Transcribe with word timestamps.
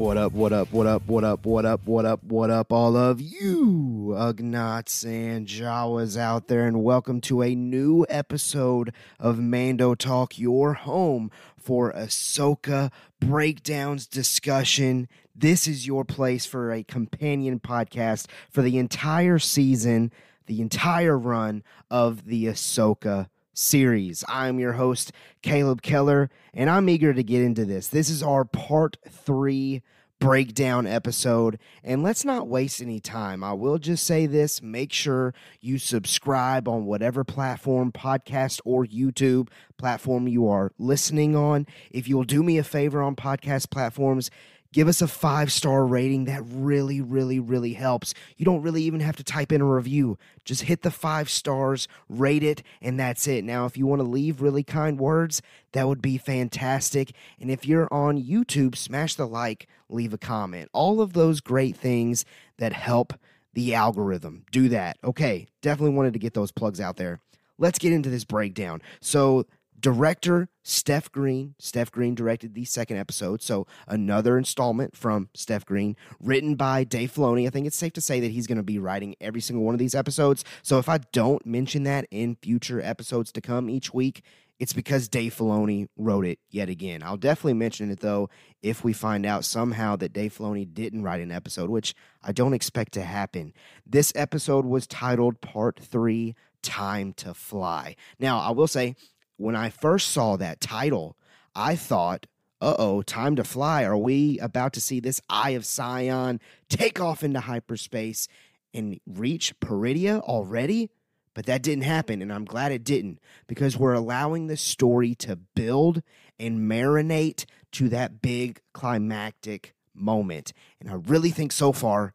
What 0.00 0.16
up, 0.16 0.32
what 0.32 0.54
up, 0.54 0.72
what 0.72 0.86
up, 0.86 1.06
what 1.06 1.24
up, 1.24 1.44
what 1.44 1.66
up, 1.66 1.80
what 1.84 2.06
up, 2.06 2.24
what 2.24 2.50
up, 2.50 2.72
all 2.72 2.96
of 2.96 3.20
you 3.20 4.14
Ugnaughts 4.16 5.04
and 5.04 5.46
Jawas 5.46 6.16
out 6.18 6.48
there, 6.48 6.66
and 6.66 6.82
welcome 6.82 7.20
to 7.20 7.42
a 7.42 7.54
new 7.54 8.06
episode 8.08 8.94
of 9.18 9.38
Mando 9.38 9.94
Talk, 9.94 10.38
your 10.38 10.72
home 10.72 11.30
for 11.58 11.92
Ahsoka 11.92 12.90
breakdowns 13.20 14.06
discussion. 14.06 15.06
This 15.36 15.68
is 15.68 15.86
your 15.86 16.06
place 16.06 16.46
for 16.46 16.72
a 16.72 16.82
companion 16.82 17.60
podcast 17.60 18.24
for 18.50 18.62
the 18.62 18.78
entire 18.78 19.38
season, 19.38 20.12
the 20.46 20.62
entire 20.62 21.18
run 21.18 21.62
of 21.90 22.24
the 22.24 22.46
Ahsoka 22.46 23.28
series. 23.60 24.24
I'm 24.28 24.58
your 24.58 24.72
host, 24.72 25.12
Caleb 25.42 25.82
Keller, 25.82 26.30
and 26.54 26.70
I'm 26.70 26.88
eager 26.88 27.12
to 27.12 27.22
get 27.22 27.42
into 27.42 27.64
this. 27.64 27.88
This 27.88 28.08
is 28.08 28.22
our 28.22 28.44
part 28.44 28.96
three 29.08 29.82
breakdown 30.20 30.86
episode. 30.86 31.58
And 31.82 32.02
let's 32.02 32.24
not 32.24 32.46
waste 32.46 32.80
any 32.80 33.00
time. 33.00 33.42
I 33.42 33.54
will 33.54 33.78
just 33.78 34.06
say 34.06 34.26
this 34.26 34.62
make 34.62 34.92
sure 34.92 35.34
you 35.60 35.78
subscribe 35.78 36.68
on 36.68 36.84
whatever 36.84 37.24
platform, 37.24 37.90
podcast 37.90 38.60
or 38.64 38.84
YouTube 38.84 39.48
platform 39.78 40.28
you 40.28 40.48
are 40.48 40.72
listening 40.78 41.34
on. 41.34 41.66
If 41.90 42.06
you'll 42.06 42.24
do 42.24 42.42
me 42.42 42.58
a 42.58 42.64
favor 42.64 43.02
on 43.02 43.16
podcast 43.16 43.70
platforms, 43.70 44.30
give 44.72 44.88
us 44.88 45.02
a 45.02 45.08
five 45.08 45.52
star 45.52 45.86
rating. 45.86 46.24
That 46.24 46.42
really, 46.46 47.00
really, 47.00 47.38
really 47.38 47.72
helps. 47.72 48.14
You 48.36 48.44
don't 48.44 48.62
really 48.62 48.82
even 48.84 49.00
have 49.00 49.16
to 49.16 49.24
type 49.24 49.52
in 49.52 49.60
a 49.60 49.66
review. 49.66 50.18
Just 50.44 50.62
hit 50.62 50.82
the 50.82 50.90
five 50.90 51.28
stars, 51.28 51.88
rate 52.08 52.42
it, 52.42 52.62
and 52.80 52.98
that's 52.98 53.26
it. 53.26 53.44
Now, 53.44 53.66
if 53.66 53.76
you 53.76 53.86
want 53.86 54.00
to 54.00 54.08
leave 54.08 54.40
really 54.40 54.62
kind 54.62 54.98
words, 54.98 55.42
that 55.72 55.88
would 55.88 56.02
be 56.02 56.18
fantastic. 56.18 57.12
And 57.40 57.50
if 57.50 57.66
you're 57.66 57.92
on 57.92 58.22
YouTube, 58.22 58.76
smash 58.76 59.14
the 59.14 59.26
like, 59.26 59.68
leave 59.88 60.12
a 60.12 60.18
comment. 60.18 60.68
All 60.72 61.00
of 61.00 61.12
those 61.12 61.40
great 61.40 61.76
things 61.76 62.24
that 62.58 62.72
help 62.72 63.14
the 63.52 63.74
algorithm. 63.74 64.44
Do 64.52 64.68
that. 64.68 64.96
Okay, 65.02 65.48
definitely 65.60 65.96
wanted 65.96 66.12
to 66.12 66.20
get 66.20 66.34
those 66.34 66.52
plugs 66.52 66.80
out 66.80 66.96
there. 66.96 67.20
Let's 67.58 67.78
get 67.78 67.92
into 67.92 68.08
this 68.08 68.24
breakdown. 68.24 68.80
So, 69.00 69.44
director 69.80 70.48
Steph 70.62 71.10
Green. 71.10 71.54
Steph 71.58 71.90
Green 71.90 72.14
directed 72.14 72.54
the 72.54 72.64
second 72.64 72.98
episode, 72.98 73.42
so 73.42 73.66
another 73.86 74.36
installment 74.36 74.96
from 74.96 75.28
Steph 75.34 75.64
Green, 75.64 75.96
written 76.20 76.54
by 76.54 76.84
Dave 76.84 77.12
Filoni. 77.12 77.46
I 77.46 77.50
think 77.50 77.66
it's 77.66 77.76
safe 77.76 77.92
to 77.94 78.00
say 78.00 78.20
that 78.20 78.30
he's 78.30 78.46
going 78.46 78.58
to 78.58 78.62
be 78.62 78.78
writing 78.78 79.14
every 79.20 79.40
single 79.40 79.64
one 79.64 79.74
of 79.74 79.78
these 79.78 79.94
episodes. 79.94 80.44
So 80.62 80.78
if 80.78 80.88
I 80.88 80.98
don't 81.12 81.44
mention 81.46 81.84
that 81.84 82.06
in 82.10 82.36
future 82.36 82.80
episodes 82.80 83.32
to 83.32 83.40
come 83.40 83.70
each 83.70 83.94
week, 83.94 84.22
it's 84.58 84.74
because 84.74 85.08
Dave 85.08 85.34
Filoni 85.34 85.88
wrote 85.96 86.26
it 86.26 86.38
yet 86.50 86.68
again. 86.68 87.02
I'll 87.02 87.16
definitely 87.16 87.54
mention 87.54 87.90
it 87.90 88.00
though 88.00 88.28
if 88.62 88.84
we 88.84 88.92
find 88.92 89.24
out 89.24 89.46
somehow 89.46 89.96
that 89.96 90.12
Dave 90.12 90.36
Filoni 90.36 90.70
didn't 90.72 91.02
write 91.02 91.22
an 91.22 91.32
episode, 91.32 91.70
which 91.70 91.94
I 92.22 92.32
don't 92.32 92.52
expect 92.52 92.92
to 92.92 93.02
happen. 93.02 93.54
This 93.86 94.12
episode 94.14 94.66
was 94.66 94.86
titled 94.86 95.40
Part 95.40 95.80
3 95.80 96.34
Time 96.62 97.14
to 97.14 97.32
Fly. 97.32 97.96
Now, 98.18 98.38
I 98.40 98.50
will 98.50 98.68
say 98.68 98.96
when 99.40 99.56
I 99.56 99.70
first 99.70 100.10
saw 100.10 100.36
that 100.36 100.60
title, 100.60 101.16
I 101.54 101.74
thought, 101.74 102.26
uh 102.60 102.74
oh, 102.78 103.00
time 103.00 103.36
to 103.36 103.44
fly. 103.44 103.84
Are 103.84 103.96
we 103.96 104.38
about 104.38 104.74
to 104.74 104.80
see 104.80 105.00
this 105.00 105.20
Eye 105.30 105.50
of 105.50 105.64
Sion 105.64 106.40
take 106.68 107.00
off 107.00 107.24
into 107.24 107.40
hyperspace 107.40 108.28
and 108.74 109.00
reach 109.06 109.58
Peridea 109.58 110.20
already? 110.20 110.90
But 111.32 111.46
that 111.46 111.62
didn't 111.62 111.84
happen, 111.84 112.20
and 112.20 112.32
I'm 112.32 112.44
glad 112.44 112.70
it 112.72 112.84
didn't 112.84 113.18
because 113.46 113.78
we're 113.78 113.94
allowing 113.94 114.48
the 114.48 114.56
story 114.56 115.14
to 115.16 115.36
build 115.36 116.02
and 116.38 116.70
marinate 116.70 117.46
to 117.72 117.88
that 117.88 118.20
big 118.20 118.60
climactic 118.74 119.74
moment. 119.94 120.52
And 120.80 120.90
I 120.90 120.94
really 120.94 121.30
think 121.30 121.52
so 121.52 121.72
far 121.72 122.12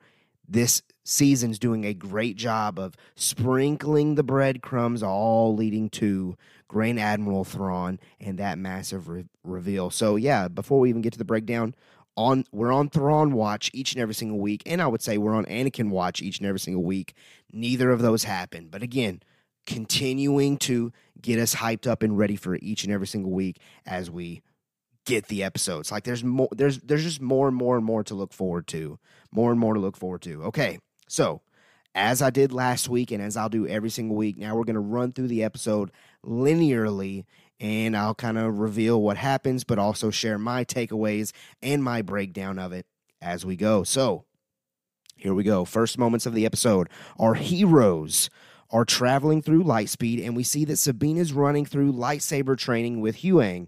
this 0.47 0.83
season's 1.03 1.57
doing 1.57 1.85
a 1.85 1.93
great 1.93 2.35
job 2.35 2.77
of 2.77 2.95
sprinkling 3.15 4.15
the 4.15 4.23
breadcrumbs, 4.23 5.01
all 5.01 5.55
leading 5.55 5.89
to 5.91 6.35
Grand 6.67 6.99
Admiral 6.99 7.43
Thrawn 7.43 7.99
and 8.19 8.39
that 8.39 8.57
massive 8.57 9.07
re- 9.07 9.25
reveal. 9.43 9.89
So 9.89 10.15
yeah, 10.15 10.47
before 10.47 10.79
we 10.79 10.89
even 10.89 11.01
get 11.01 11.13
to 11.13 11.19
the 11.19 11.25
breakdown, 11.25 11.75
on 12.17 12.45
we're 12.51 12.71
on 12.71 12.89
Thrawn 12.89 13.33
watch 13.33 13.69
each 13.73 13.93
and 13.93 14.01
every 14.01 14.15
single 14.15 14.39
week, 14.39 14.63
and 14.65 14.81
I 14.81 14.87
would 14.87 15.01
say 15.01 15.17
we're 15.17 15.35
on 15.35 15.45
Anakin 15.45 15.89
watch 15.89 16.21
each 16.21 16.39
and 16.39 16.47
every 16.47 16.59
single 16.59 16.83
week. 16.83 17.13
Neither 17.51 17.91
of 17.91 18.01
those 18.01 18.23
happen, 18.23 18.69
but 18.71 18.81
again, 18.81 19.21
continuing 19.65 20.57
to 20.57 20.91
get 21.21 21.39
us 21.39 21.55
hyped 21.55 21.87
up 21.87 22.03
and 22.03 22.17
ready 22.17 22.35
for 22.35 22.55
each 22.61 22.83
and 22.83 22.93
every 22.93 23.07
single 23.07 23.31
week 23.31 23.57
as 23.85 24.09
we 24.09 24.41
get 25.05 25.27
the 25.27 25.43
episodes. 25.43 25.91
Like 25.91 26.03
there's 26.03 26.23
more 26.23 26.49
there's 26.51 26.79
there's 26.79 27.03
just 27.03 27.21
more 27.21 27.47
and 27.47 27.55
more 27.55 27.75
and 27.75 27.85
more 27.85 28.03
to 28.03 28.15
look 28.15 28.33
forward 28.33 28.67
to. 28.67 28.99
More 29.31 29.51
and 29.51 29.59
more 29.59 29.73
to 29.73 29.79
look 29.79 29.97
forward 29.97 30.21
to. 30.23 30.43
Okay. 30.45 30.79
So, 31.07 31.41
as 31.93 32.21
I 32.21 32.29
did 32.29 32.51
last 32.51 32.89
week 32.89 33.11
and 33.11 33.21
as 33.21 33.37
I'll 33.37 33.49
do 33.49 33.67
every 33.67 33.89
single 33.89 34.15
week, 34.15 34.37
now 34.37 34.55
we're 34.55 34.63
going 34.63 34.75
to 34.75 34.79
run 34.79 35.11
through 35.11 35.27
the 35.27 35.43
episode 35.43 35.91
linearly 36.25 37.25
and 37.59 37.95
I'll 37.95 38.15
kind 38.15 38.37
of 38.37 38.59
reveal 38.59 39.01
what 39.01 39.17
happens, 39.17 39.63
but 39.63 39.79
also 39.79 40.11
share 40.11 40.37
my 40.37 40.65
takeaways 40.65 41.31
and 41.61 41.83
my 41.83 42.01
breakdown 42.01 42.59
of 42.59 42.73
it 42.73 42.85
as 43.21 43.45
we 43.45 43.55
go. 43.55 43.83
So, 43.83 44.25
here 45.15 45.33
we 45.33 45.43
go. 45.43 45.63
First 45.65 45.97
moments 45.97 46.25
of 46.25 46.33
the 46.33 46.45
episode. 46.45 46.89
Our 47.17 47.35
heroes 47.35 48.29
are 48.69 48.85
traveling 48.85 49.41
through 49.41 49.63
Lightspeed, 49.63 50.23
and 50.25 50.35
we 50.35 50.43
see 50.43 50.65
that 50.65 50.77
Sabine 50.77 51.17
is 51.17 51.31
running 51.31 51.65
through 51.65 51.93
lightsaber 51.93 52.57
training 52.57 52.99
with 52.99 53.17
Huyang. 53.17 53.67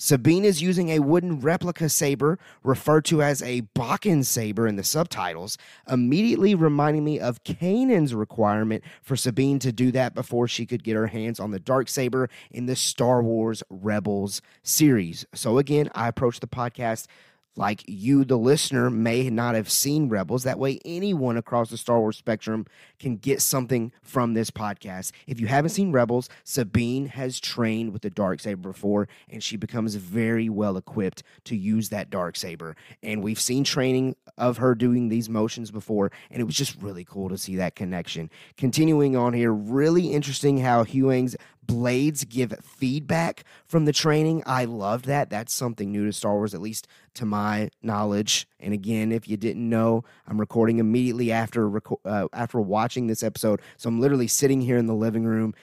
Sabine 0.00 0.44
is 0.44 0.62
using 0.62 0.90
a 0.90 1.00
wooden 1.00 1.40
replica 1.40 1.88
saber 1.88 2.38
referred 2.62 3.04
to 3.04 3.20
as 3.20 3.42
a 3.42 3.62
Bokken 3.74 4.24
saber 4.24 4.68
in 4.68 4.76
the 4.76 4.84
subtitles, 4.84 5.58
immediately 5.90 6.54
reminding 6.54 7.04
me 7.04 7.18
of 7.18 7.42
Kanan's 7.42 8.14
requirement 8.14 8.84
for 9.02 9.16
Sabine 9.16 9.58
to 9.58 9.72
do 9.72 9.90
that 9.90 10.14
before 10.14 10.46
she 10.46 10.66
could 10.66 10.84
get 10.84 10.94
her 10.94 11.08
hands 11.08 11.40
on 11.40 11.50
the 11.50 11.58
dark 11.58 11.88
saber 11.88 12.30
in 12.48 12.66
the 12.66 12.76
Star 12.76 13.20
Wars 13.24 13.64
Rebels 13.68 14.40
series. 14.62 15.26
So 15.34 15.58
again, 15.58 15.90
I 15.96 16.06
approach 16.06 16.38
the 16.38 16.46
podcast 16.46 17.08
like 17.58 17.82
you, 17.88 18.24
the 18.24 18.38
listener, 18.38 18.88
may 18.88 19.28
not 19.28 19.56
have 19.56 19.68
seen 19.68 20.08
Rebels. 20.08 20.44
That 20.44 20.60
way, 20.60 20.78
anyone 20.84 21.36
across 21.36 21.70
the 21.70 21.76
Star 21.76 21.98
Wars 21.98 22.16
spectrum 22.16 22.66
can 23.00 23.16
get 23.16 23.42
something 23.42 23.92
from 24.00 24.34
this 24.34 24.52
podcast. 24.52 25.10
If 25.26 25.40
you 25.40 25.48
haven't 25.48 25.70
seen 25.70 25.90
Rebels, 25.90 26.28
Sabine 26.44 27.06
has 27.06 27.40
trained 27.40 27.92
with 27.92 28.02
the 28.02 28.10
dark 28.10 28.38
saber 28.38 28.68
before, 28.68 29.08
and 29.28 29.42
she 29.42 29.56
becomes 29.56 29.96
very 29.96 30.48
well 30.48 30.76
equipped 30.76 31.24
to 31.44 31.56
use 31.56 31.88
that 31.88 32.10
dark 32.10 32.36
saber. 32.36 32.76
And 33.02 33.24
we've 33.24 33.40
seen 33.40 33.64
training 33.64 34.14
of 34.38 34.58
her 34.58 34.76
doing 34.76 35.08
these 35.08 35.28
motions 35.28 35.72
before, 35.72 36.12
and 36.30 36.40
it 36.40 36.44
was 36.44 36.54
just 36.54 36.80
really 36.80 37.04
cool 37.04 37.28
to 37.28 37.36
see 37.36 37.56
that 37.56 37.74
connection. 37.74 38.30
Continuing 38.56 39.16
on 39.16 39.32
here, 39.32 39.52
really 39.52 40.12
interesting 40.12 40.58
how 40.58 40.84
Huyang's 40.84 41.36
blades 41.68 42.24
give 42.24 42.52
feedback 42.62 43.44
from 43.66 43.84
the 43.84 43.92
training. 43.92 44.42
I 44.46 44.64
loved 44.64 45.04
that. 45.04 45.30
That's 45.30 45.54
something 45.54 45.92
new 45.92 46.06
to 46.06 46.12
Star 46.12 46.34
Wars, 46.34 46.54
at 46.54 46.60
least 46.60 46.88
to 47.14 47.26
my 47.26 47.70
knowledge. 47.82 48.48
And 48.58 48.74
again, 48.74 49.12
if 49.12 49.28
you 49.28 49.36
didn't 49.36 49.68
know, 49.68 50.02
I'm 50.26 50.40
recording 50.40 50.78
immediately 50.78 51.30
after 51.30 51.68
reco- 51.68 52.00
uh, 52.04 52.26
after 52.32 52.60
watching 52.60 53.06
this 53.06 53.22
episode, 53.22 53.60
so 53.76 53.88
I'm 53.88 54.00
literally 54.00 54.26
sitting 54.26 54.60
here 54.60 54.78
in 54.78 54.86
the 54.86 54.94
living 54.94 55.24
room. 55.24 55.54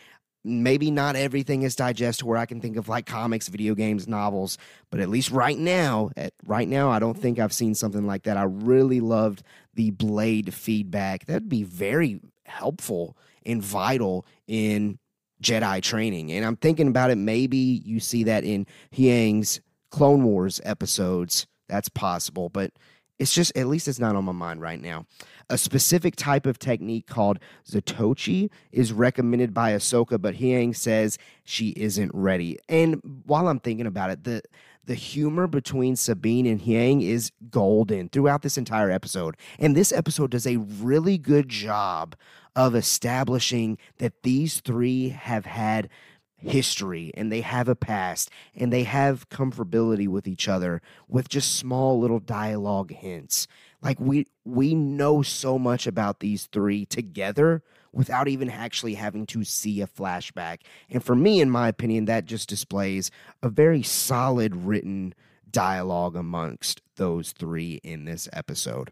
Maybe 0.47 0.91
not 0.91 1.15
everything 1.15 1.63
is 1.63 1.75
digested 1.75 2.23
where 2.23 2.37
I 2.37 2.45
can 2.45 2.61
think 2.61 2.77
of 2.77 2.87
like 2.87 3.07
comics, 3.07 3.47
video 3.47 3.73
games, 3.73 4.07
novels, 4.07 4.59
but 4.91 4.99
at 4.99 5.09
least 5.09 5.31
right 5.31 5.57
now, 5.57 6.11
at 6.15 6.33
right 6.45 6.67
now, 6.67 6.91
I 6.91 6.99
don't 6.99 7.17
think 7.17 7.39
I've 7.39 7.51
seen 7.51 7.73
something 7.73 8.05
like 8.05 8.23
that. 8.23 8.37
I 8.37 8.43
really 8.43 8.99
loved 8.99 9.41
the 9.73 9.89
blade 9.89 10.53
feedback. 10.53 11.25
That'd 11.25 11.49
be 11.49 11.63
very 11.63 12.21
helpful 12.45 13.17
and 13.43 13.63
vital 13.63 14.23
in 14.47 14.99
Jedi 15.41 15.81
training. 15.81 16.31
And 16.31 16.45
I'm 16.45 16.55
thinking 16.55 16.87
about 16.87 17.11
it. 17.11 17.17
Maybe 17.17 17.57
you 17.57 17.99
see 17.99 18.23
that 18.23 18.43
in 18.43 18.65
Huyang's 18.93 19.61
Clone 19.89 20.23
Wars 20.23 20.61
episodes. 20.63 21.47
That's 21.67 21.89
possible, 21.89 22.49
but 22.49 22.71
it's 23.17 23.33
just 23.33 23.55
at 23.57 23.67
least 23.67 23.87
it's 23.87 23.99
not 23.99 24.15
on 24.15 24.25
my 24.25 24.31
mind 24.31 24.61
right 24.61 24.81
now. 24.81 25.05
A 25.49 25.57
specific 25.57 26.15
type 26.15 26.45
of 26.45 26.59
technique 26.59 27.07
called 27.07 27.39
Zatoichi 27.65 28.49
is 28.71 28.91
recommended 28.91 29.53
by 29.53 29.71
Ahsoka, 29.71 30.21
but 30.21 30.35
Huyang 30.35 30.75
says 30.75 31.17
she 31.43 31.69
isn't 31.77 32.11
ready. 32.13 32.57
And 32.67 33.01
while 33.25 33.47
I'm 33.47 33.59
thinking 33.59 33.85
about 33.85 34.09
it, 34.09 34.23
the 34.23 34.41
the 34.85 34.95
humor 34.95 35.47
between 35.47 35.95
Sabine 35.95 36.45
and 36.45 36.61
Huyang 36.61 37.01
is 37.01 37.31
golden 37.49 38.09
throughout 38.09 38.41
this 38.41 38.57
entire 38.57 38.91
episode. 38.91 39.35
And 39.59 39.75
this 39.75 39.91
episode 39.91 40.31
does 40.31 40.47
a 40.47 40.57
really 40.57 41.17
good 41.17 41.49
job 41.49 42.15
of 42.55 42.75
establishing 42.75 43.77
that 43.97 44.23
these 44.23 44.61
three 44.61 45.09
have 45.09 45.45
had 45.45 45.89
history 46.37 47.11
and 47.15 47.31
they 47.31 47.41
have 47.41 47.67
a 47.67 47.75
past 47.75 48.29
and 48.55 48.71
they 48.71 48.83
have 48.83 49.29
comfortability 49.29 50.07
with 50.07 50.27
each 50.27 50.47
other 50.47 50.81
with 51.07 51.27
just 51.27 51.55
small 51.55 51.99
little 51.99 52.19
dialogue 52.19 52.91
hints 52.91 53.47
like 53.81 53.99
we 53.99 54.27
we 54.43 54.75
know 54.75 55.21
so 55.21 55.57
much 55.57 55.87
about 55.87 56.19
these 56.19 56.45
three 56.47 56.85
together 56.85 57.63
without 57.95 58.27
even 58.27 58.49
actually 58.49 58.93
having 58.93 59.25
to 59.25 59.43
see 59.43 59.81
a 59.81 59.87
flashback 59.87 60.59
and 60.89 61.03
for 61.03 61.15
me 61.15 61.41
in 61.41 61.49
my 61.49 61.67
opinion 61.67 62.05
that 62.05 62.25
just 62.25 62.47
displays 62.47 63.09
a 63.41 63.49
very 63.49 63.81
solid 63.81 64.55
written 64.55 65.13
dialogue 65.55 66.17
amongst 66.17 66.81
those 66.97 67.31
three 67.31 67.79
in 67.81 68.03
this 68.03 68.27
episode. 68.33 68.91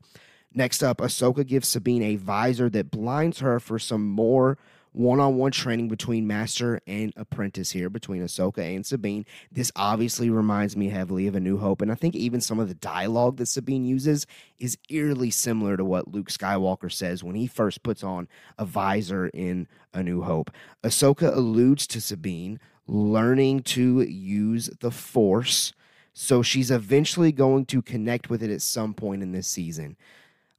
Next 0.53 0.81
up, 0.81 0.99
Ahsoka 0.99 1.45
gives 1.45 1.67
Sabine 1.67 2.03
a 2.03 2.15
visor 2.15 2.69
that 2.69 2.89
blinds 2.89 3.39
her 3.39 3.59
for 3.59 3.77
some 3.77 4.07
more 4.07 4.57
one 4.93 5.19
on 5.19 5.35
one 5.35 5.51
training 5.51 5.89
between 5.89 6.25
master 6.27 6.79
and 6.87 7.11
apprentice 7.17 7.71
here, 7.71 7.89
between 7.89 8.21
Ahsoka 8.21 8.59
and 8.59 8.85
Sabine. 8.85 9.25
This 9.51 9.71
obviously 9.75 10.29
reminds 10.29 10.77
me 10.77 10.89
heavily 10.89 11.27
of 11.27 11.35
A 11.35 11.39
New 11.39 11.57
Hope, 11.57 11.81
and 11.81 11.91
I 11.91 11.95
think 11.95 12.15
even 12.15 12.39
some 12.39 12.59
of 12.59 12.67
the 12.67 12.75
dialogue 12.75 13.37
that 13.37 13.47
Sabine 13.47 13.83
uses 13.83 14.25
is 14.59 14.77
eerily 14.89 15.31
similar 15.31 15.75
to 15.75 15.83
what 15.83 16.13
Luke 16.13 16.29
Skywalker 16.29 16.91
says 16.91 17.23
when 17.23 17.35
he 17.35 17.47
first 17.47 17.83
puts 17.83 18.03
on 18.03 18.27
a 18.57 18.65
visor 18.65 19.27
in 19.27 19.67
A 19.93 20.03
New 20.03 20.21
Hope. 20.21 20.51
Ahsoka 20.83 21.35
alludes 21.35 21.87
to 21.87 21.99
Sabine 21.99 22.59
learning 22.87 23.61
to 23.61 24.01
use 24.01 24.69
the 24.79 24.91
Force, 24.91 25.73
so 26.13 26.43
she's 26.43 26.69
eventually 26.69 27.31
going 27.31 27.65
to 27.65 27.81
connect 27.81 28.29
with 28.29 28.43
it 28.43 28.51
at 28.51 28.61
some 28.61 28.93
point 28.93 29.23
in 29.23 29.31
this 29.31 29.47
season 29.47 29.97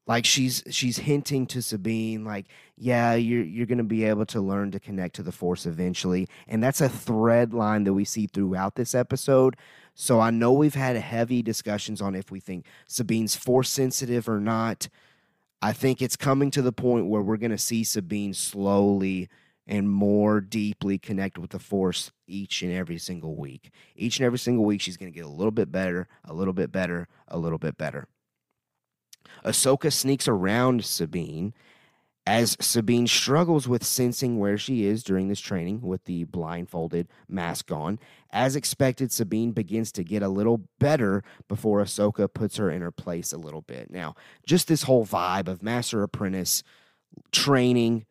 like 0.07 0.25
she's 0.25 0.63
she's 0.71 0.99
hinting 0.99 1.47
to 1.47 1.63
Sabine 1.63 2.25
like 2.25 2.47
yeah 2.77 3.15
you're 3.15 3.43
you're 3.43 3.67
going 3.67 3.79
to 3.79 3.85
be 3.85 4.05
able 4.05 4.27
to 4.27 4.41
learn 4.41 4.71
to 4.73 4.81
connect 4.81 5.17
to 5.17 5.23
the 5.23 5.33
force 5.33 5.67
eventually. 5.67 6.29
And 6.47 6.63
that's 6.63 6.81
a 6.81 6.89
thread 6.89 7.55
line 7.55 7.85
that 7.85 7.95
we 7.95 8.05
see 8.05 8.27
throughout 8.27 8.75
this 8.75 8.95
episode. 8.95 9.57
So 9.95 10.21
I 10.21 10.31
know 10.31 10.53
we've 10.53 10.75
had 10.75 10.97
heavy 10.97 11.43
discussions 11.43 12.03
on 12.03 12.15
if 12.15 12.31
we 12.31 12.41
think 12.41 12.67
Sabine's 12.87 13.37
force 13.37 13.71
sensitive 13.71 14.29
or 14.29 14.41
not. 14.41 14.89
I 15.63 15.73
think 15.73 16.03
it's 16.03 16.17
coming 16.17 16.51
to 16.51 16.63
the 16.63 16.73
point 16.73 17.07
where 17.07 17.23
we're 17.23 17.39
going 17.39 17.51
to 17.51 17.59
see 17.59 17.85
Sabine 17.85 18.35
slowly 18.35 19.31
and 19.67 19.91
more 19.91 20.43
deeply 20.43 20.99
connect 20.99 21.39
with 21.39 21.51
the 21.51 21.59
force 21.59 22.13
each 22.27 22.61
and 22.61 22.71
every 22.71 22.99
single 22.99 23.35
week. 23.35 23.71
Each 23.97 24.19
and 24.19 24.27
every 24.27 24.39
single 24.39 24.67
week 24.67 24.83
she's 24.83 24.99
going 24.99 25.11
to 25.11 25.17
get 25.17 25.25
a 25.25 25.29
little 25.29 25.53
bit 25.53 25.73
better 25.73 26.07
a 26.25 26.35
little 26.35 26.53
bit 26.53 26.71
better 26.71 27.09
a 27.29 27.39
little 27.39 27.59
bit 27.59 27.79
better 27.79 28.09
Ahsoka 29.45 29.93
sneaks 29.93 30.29
around 30.29 30.85
Sabine 30.85 31.55
as 32.27 32.57
Sabine 32.59 33.07
struggles 33.07 33.69
with 33.69 33.85
sensing 33.85 34.39
where 34.39 34.57
she 34.57 34.87
is 34.87 35.05
during 35.05 35.29
this 35.29 35.41
training 35.41 35.83
with 35.83 36.05
the 36.05 36.25
blindfolded 36.25 37.07
mask 37.29 37.71
on. 37.71 37.99
As 38.31 38.57
expected, 38.57 39.13
Sabine 39.13 39.53
begins 39.53 39.93
to 39.93 40.05
get 40.05 40.23
a 40.23 40.29
little 40.29 40.63
better 40.79 41.23
before 41.49 41.83
Ahsoka 41.83 42.33
puts 42.33 42.57
her 42.57 42.71
in 42.71 42.81
her 42.81 42.91
place 42.91 43.33
a 43.33 43.39
little 43.39 43.61
bit. 43.61 43.91
Now, 43.91 44.15
just 44.47 44.69
this 44.69 44.85
whole 44.85 45.05
vibe 45.05 45.49
of 45.49 45.63
master 45.63 46.03
apprentice 46.03 46.63
training, 47.31 48.07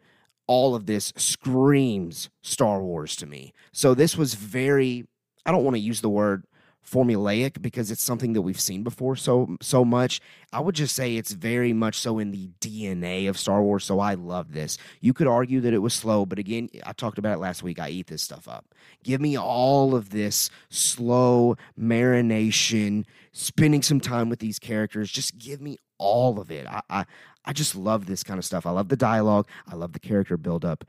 all 0.45 0.75
of 0.75 0.85
this 0.85 1.11
screams 1.17 2.29
Star 2.43 2.81
Wars 2.81 3.15
to 3.15 3.25
me. 3.25 3.53
So 3.71 3.95
this 3.95 4.15
was 4.15 4.35
very 4.35 5.07
I 5.45 5.51
don't 5.51 5.63
want 5.63 5.75
to 5.75 5.81
use 5.81 6.01
the 6.01 6.09
word 6.09 6.45
formulaic 6.85 7.61
because 7.61 7.89
it's 7.91 8.03
something 8.03 8.33
that 8.33 8.41
we've 8.41 8.59
seen 8.59 8.83
before 8.83 9.15
so 9.15 9.57
so 9.61 9.85
much. 9.85 10.19
I 10.51 10.59
would 10.59 10.75
just 10.75 10.95
say 10.95 11.15
it's 11.15 11.31
very 11.31 11.73
much 11.73 11.97
so 11.97 12.19
in 12.19 12.31
the 12.31 12.49
DNA 12.59 13.29
of 13.29 13.37
Star 13.37 13.61
Wars. 13.61 13.83
So 13.85 13.99
I 13.99 14.13
love 14.13 14.53
this. 14.53 14.77
You 15.01 15.13
could 15.13 15.27
argue 15.27 15.61
that 15.61 15.73
it 15.73 15.79
was 15.79 15.93
slow, 15.93 16.25
but 16.25 16.39
again, 16.39 16.69
I 16.85 16.93
talked 16.93 17.17
about 17.17 17.33
it 17.33 17.39
last 17.39 17.63
week. 17.63 17.79
I 17.79 17.89
eat 17.89 18.07
this 18.07 18.21
stuff 18.21 18.47
up. 18.47 18.65
Give 19.03 19.21
me 19.21 19.37
all 19.37 19.95
of 19.95 20.09
this 20.09 20.49
slow 20.69 21.55
marination, 21.79 23.05
spending 23.31 23.81
some 23.81 23.99
time 23.99 24.29
with 24.29 24.39
these 24.39 24.59
characters. 24.59 25.11
Just 25.11 25.37
give 25.37 25.61
me 25.61 25.77
all 25.97 26.39
of 26.39 26.51
it. 26.51 26.67
I 26.67 26.81
I, 26.89 27.05
I 27.45 27.53
just 27.53 27.75
love 27.75 28.05
this 28.05 28.23
kind 28.23 28.37
of 28.37 28.45
stuff. 28.45 28.65
I 28.65 28.71
love 28.71 28.89
the 28.89 28.97
dialogue. 28.97 29.47
I 29.67 29.75
love 29.75 29.93
the 29.93 29.99
character 29.99 30.37
build 30.37 30.65
up 30.65 30.83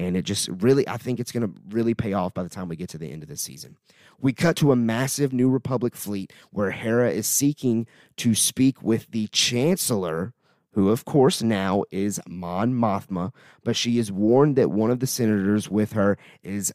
and 0.00 0.16
it 0.16 0.22
just 0.22 0.48
really 0.48 0.88
i 0.88 0.96
think 0.96 1.20
it's 1.20 1.30
going 1.30 1.46
to 1.46 1.60
really 1.68 1.94
pay 1.94 2.14
off 2.14 2.32
by 2.32 2.42
the 2.42 2.48
time 2.48 2.68
we 2.68 2.76
get 2.76 2.88
to 2.88 2.98
the 2.98 3.12
end 3.12 3.22
of 3.22 3.28
the 3.28 3.36
season. 3.36 3.76
We 4.22 4.34
cut 4.34 4.56
to 4.56 4.70
a 4.70 4.76
massive 4.76 5.32
new 5.32 5.48
republic 5.48 5.94
fleet 5.94 6.32
where 6.50 6.70
hera 6.70 7.10
is 7.10 7.26
seeking 7.26 7.86
to 8.16 8.34
speak 8.34 8.82
with 8.82 9.10
the 9.10 9.28
chancellor 9.28 10.32
who 10.72 10.88
of 10.90 11.04
course 11.04 11.42
now 11.42 11.84
is 11.90 12.20
mon 12.26 12.72
mothma 12.72 13.32
but 13.62 13.76
she 13.76 13.98
is 13.98 14.10
warned 14.10 14.56
that 14.56 14.70
one 14.70 14.90
of 14.90 15.00
the 15.00 15.06
senators 15.06 15.70
with 15.70 15.92
her 15.92 16.16
is 16.42 16.72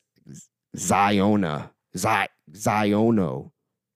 ziona 0.76 1.72
Z- 1.98 2.28
ziono 2.52 3.52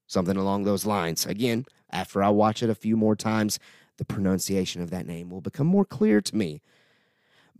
something 0.07 0.37
along 0.37 0.63
those 0.63 0.85
lines. 0.85 1.25
Again 1.25 1.65
after 1.91 2.23
i 2.23 2.29
watch 2.29 2.63
it 2.63 2.69
a 2.69 2.75
few 2.75 2.97
more 2.97 3.15
times 3.15 3.59
the 3.97 4.05
pronunciation 4.05 4.81
of 4.81 4.89
that 4.89 5.05
name 5.05 5.29
will 5.29 5.41
become 5.41 5.67
more 5.67 5.85
clear 5.85 6.21
to 6.21 6.35
me 6.35 6.61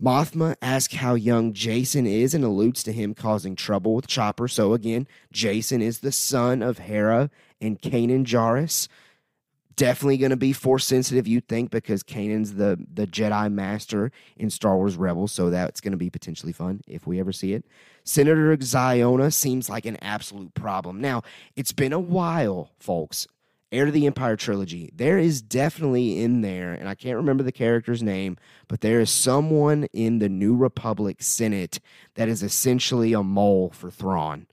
Mothma 0.01 0.55
asks 0.61 0.95
how 0.95 1.15
young 1.15 1.53
Jacen 1.53 2.07
is 2.07 2.33
and 2.33 2.43
alludes 2.43 2.83
to 2.83 2.93
him 2.93 3.13
causing 3.13 3.55
trouble 3.55 3.95
with 3.95 4.07
Chopper. 4.07 4.47
So 4.47 4.73
again, 4.73 5.07
Jacen 5.33 5.81
is 5.81 5.99
the 5.99 6.11
son 6.11 6.61
of 6.61 6.79
Hera 6.79 7.29
and 7.59 7.81
Kanan 7.81 8.23
Jarrus. 8.23 8.87
Definitely 9.75 10.17
going 10.17 10.31
to 10.31 10.37
be 10.37 10.51
force 10.51 10.85
sensitive, 10.85 11.25
you'd 11.27 11.47
think, 11.47 11.71
because 11.71 12.03
Kanan's 12.03 12.55
the 12.55 12.77
the 12.93 13.07
Jedi 13.07 13.51
Master 13.51 14.11
in 14.35 14.49
Star 14.49 14.75
Wars 14.75 14.97
Rebels. 14.97 15.31
So 15.31 15.49
that's 15.49 15.79
going 15.79 15.93
to 15.93 15.97
be 15.97 16.09
potentially 16.09 16.51
fun 16.51 16.81
if 16.85 17.07
we 17.07 17.19
ever 17.19 17.31
see 17.31 17.53
it. 17.53 17.65
Senator 18.03 18.55
Ziona 18.57 19.33
seems 19.33 19.69
like 19.69 19.85
an 19.85 19.97
absolute 20.01 20.53
problem. 20.53 20.99
Now, 20.99 21.23
it's 21.55 21.71
been 21.71 21.93
a 21.93 21.99
while, 21.99 22.71
folks, 22.77 23.25
Heir 23.71 23.85
to 23.85 23.91
the 23.91 24.07
Empire 24.07 24.35
trilogy, 24.35 24.89
there 24.95 25.19
is 25.19 25.43
definitely 25.43 26.21
in 26.21 26.41
there, 26.41 26.73
and 26.73 26.89
I 26.89 26.95
can't 26.95 27.17
remember 27.17 27.43
the 27.43 27.51
character's 27.51 28.01
name, 28.01 28.37
but 28.67 28.81
there 28.81 28.99
is 28.99 29.11
someone 29.11 29.83
in 29.93 30.17
the 30.17 30.29
New 30.29 30.55
Republic 30.55 31.21
Senate 31.21 31.79
that 32.15 32.27
is 32.27 32.41
essentially 32.41 33.13
a 33.13 33.21
mole 33.21 33.69
for 33.69 33.91
Thrawn. 33.91 34.47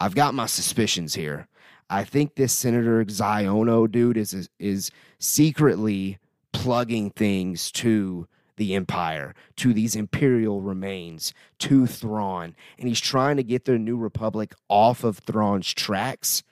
I've 0.00 0.14
got 0.14 0.34
my 0.34 0.46
suspicions 0.46 1.14
here. 1.14 1.46
I 1.90 2.04
think 2.04 2.34
this 2.34 2.54
Senator 2.54 3.04
Xiono 3.04 3.90
dude 3.90 4.16
is 4.16 4.48
is 4.58 4.90
secretly 5.18 6.18
plugging 6.52 7.10
things 7.10 7.70
to 7.72 8.26
the 8.56 8.74
Empire, 8.74 9.34
to 9.56 9.74
these 9.74 9.94
Imperial 9.94 10.62
remains, 10.62 11.34
to 11.58 11.86
Thrawn, 11.86 12.54
and 12.78 12.88
he's 12.88 13.00
trying 13.00 13.36
to 13.36 13.42
get 13.42 13.66
the 13.66 13.78
New 13.78 13.98
Republic 13.98 14.54
off 14.68 15.04
of 15.04 15.18
Thrawn's 15.18 15.72
tracks 15.74 16.42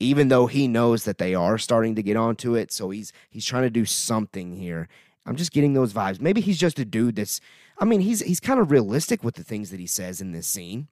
even 0.00 0.28
though 0.28 0.46
he 0.46 0.66
knows 0.66 1.04
that 1.04 1.18
they 1.18 1.34
are 1.34 1.58
starting 1.58 1.94
to 1.94 2.02
get 2.02 2.16
onto 2.16 2.54
it. 2.54 2.72
So 2.72 2.90
he's 2.90 3.12
he's 3.28 3.44
trying 3.44 3.62
to 3.62 3.70
do 3.70 3.84
something 3.84 4.56
here. 4.56 4.88
I'm 5.26 5.36
just 5.36 5.52
getting 5.52 5.74
those 5.74 5.92
vibes. 5.92 6.20
Maybe 6.20 6.40
he's 6.40 6.58
just 6.58 6.78
a 6.78 6.84
dude 6.84 7.16
that's 7.16 7.40
I 7.78 7.84
mean, 7.84 8.00
he's 8.00 8.20
he's 8.20 8.40
kind 8.40 8.58
of 8.58 8.70
realistic 8.70 9.22
with 9.22 9.36
the 9.36 9.44
things 9.44 9.70
that 9.70 9.78
he 9.80 9.86
says 9.86 10.20
in 10.20 10.32
this 10.32 10.46
scene. 10.46 10.88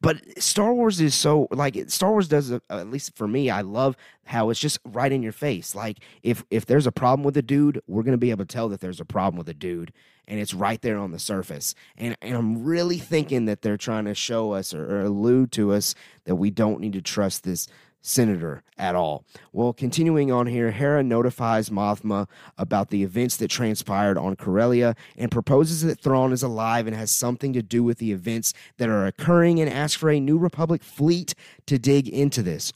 But 0.00 0.42
Star 0.42 0.72
Wars 0.72 1.00
is 1.00 1.14
so 1.14 1.48
like 1.50 1.76
Star 1.90 2.10
Wars 2.10 2.28
does 2.28 2.52
uh, 2.52 2.60
at 2.70 2.90
least 2.90 3.16
for 3.16 3.28
me. 3.28 3.50
I 3.50 3.62
love 3.62 3.96
how 4.24 4.50
it's 4.50 4.60
just 4.60 4.78
right 4.84 5.10
in 5.10 5.22
your 5.22 5.32
face. 5.32 5.74
Like 5.74 5.98
if 6.22 6.44
if 6.50 6.66
there's 6.66 6.86
a 6.86 6.92
problem 6.92 7.24
with 7.24 7.36
a 7.36 7.42
dude, 7.42 7.80
we're 7.86 8.02
gonna 8.02 8.16
be 8.16 8.30
able 8.30 8.44
to 8.44 8.52
tell 8.52 8.68
that 8.70 8.80
there's 8.80 9.00
a 9.00 9.04
problem 9.04 9.38
with 9.38 9.48
a 9.48 9.54
dude, 9.54 9.92
and 10.26 10.40
it's 10.40 10.54
right 10.54 10.80
there 10.80 10.98
on 10.98 11.12
the 11.12 11.18
surface. 11.18 11.74
And 11.96 12.16
and 12.22 12.36
I'm 12.36 12.64
really 12.64 12.98
thinking 12.98 13.46
that 13.46 13.62
they're 13.62 13.76
trying 13.76 14.04
to 14.06 14.14
show 14.14 14.52
us 14.52 14.74
or, 14.74 14.84
or 14.84 15.00
allude 15.02 15.52
to 15.52 15.72
us 15.72 15.94
that 16.24 16.36
we 16.36 16.50
don't 16.50 16.80
need 16.80 16.94
to 16.94 17.02
trust 17.02 17.44
this 17.44 17.66
senator 18.04 18.62
at 18.76 18.94
all. 18.94 19.24
Well, 19.52 19.72
continuing 19.72 20.30
on 20.30 20.46
here, 20.46 20.70
Hera 20.70 21.02
notifies 21.02 21.70
Mothma 21.70 22.28
about 22.58 22.90
the 22.90 23.02
events 23.02 23.38
that 23.38 23.48
transpired 23.48 24.18
on 24.18 24.36
Corellia 24.36 24.94
and 25.16 25.30
proposes 25.30 25.82
that 25.82 25.98
Thrawn 25.98 26.32
is 26.32 26.42
alive 26.42 26.86
and 26.86 26.94
has 26.94 27.10
something 27.10 27.52
to 27.54 27.62
do 27.62 27.82
with 27.82 27.98
the 27.98 28.12
events 28.12 28.52
that 28.76 28.88
are 28.88 29.06
occurring 29.06 29.58
and 29.58 29.70
asks 29.70 29.96
for 29.96 30.10
a 30.10 30.20
new 30.20 30.36
Republic 30.36 30.82
fleet 30.82 31.34
to 31.66 31.78
dig 31.78 32.08
into 32.08 32.42
this. 32.42 32.72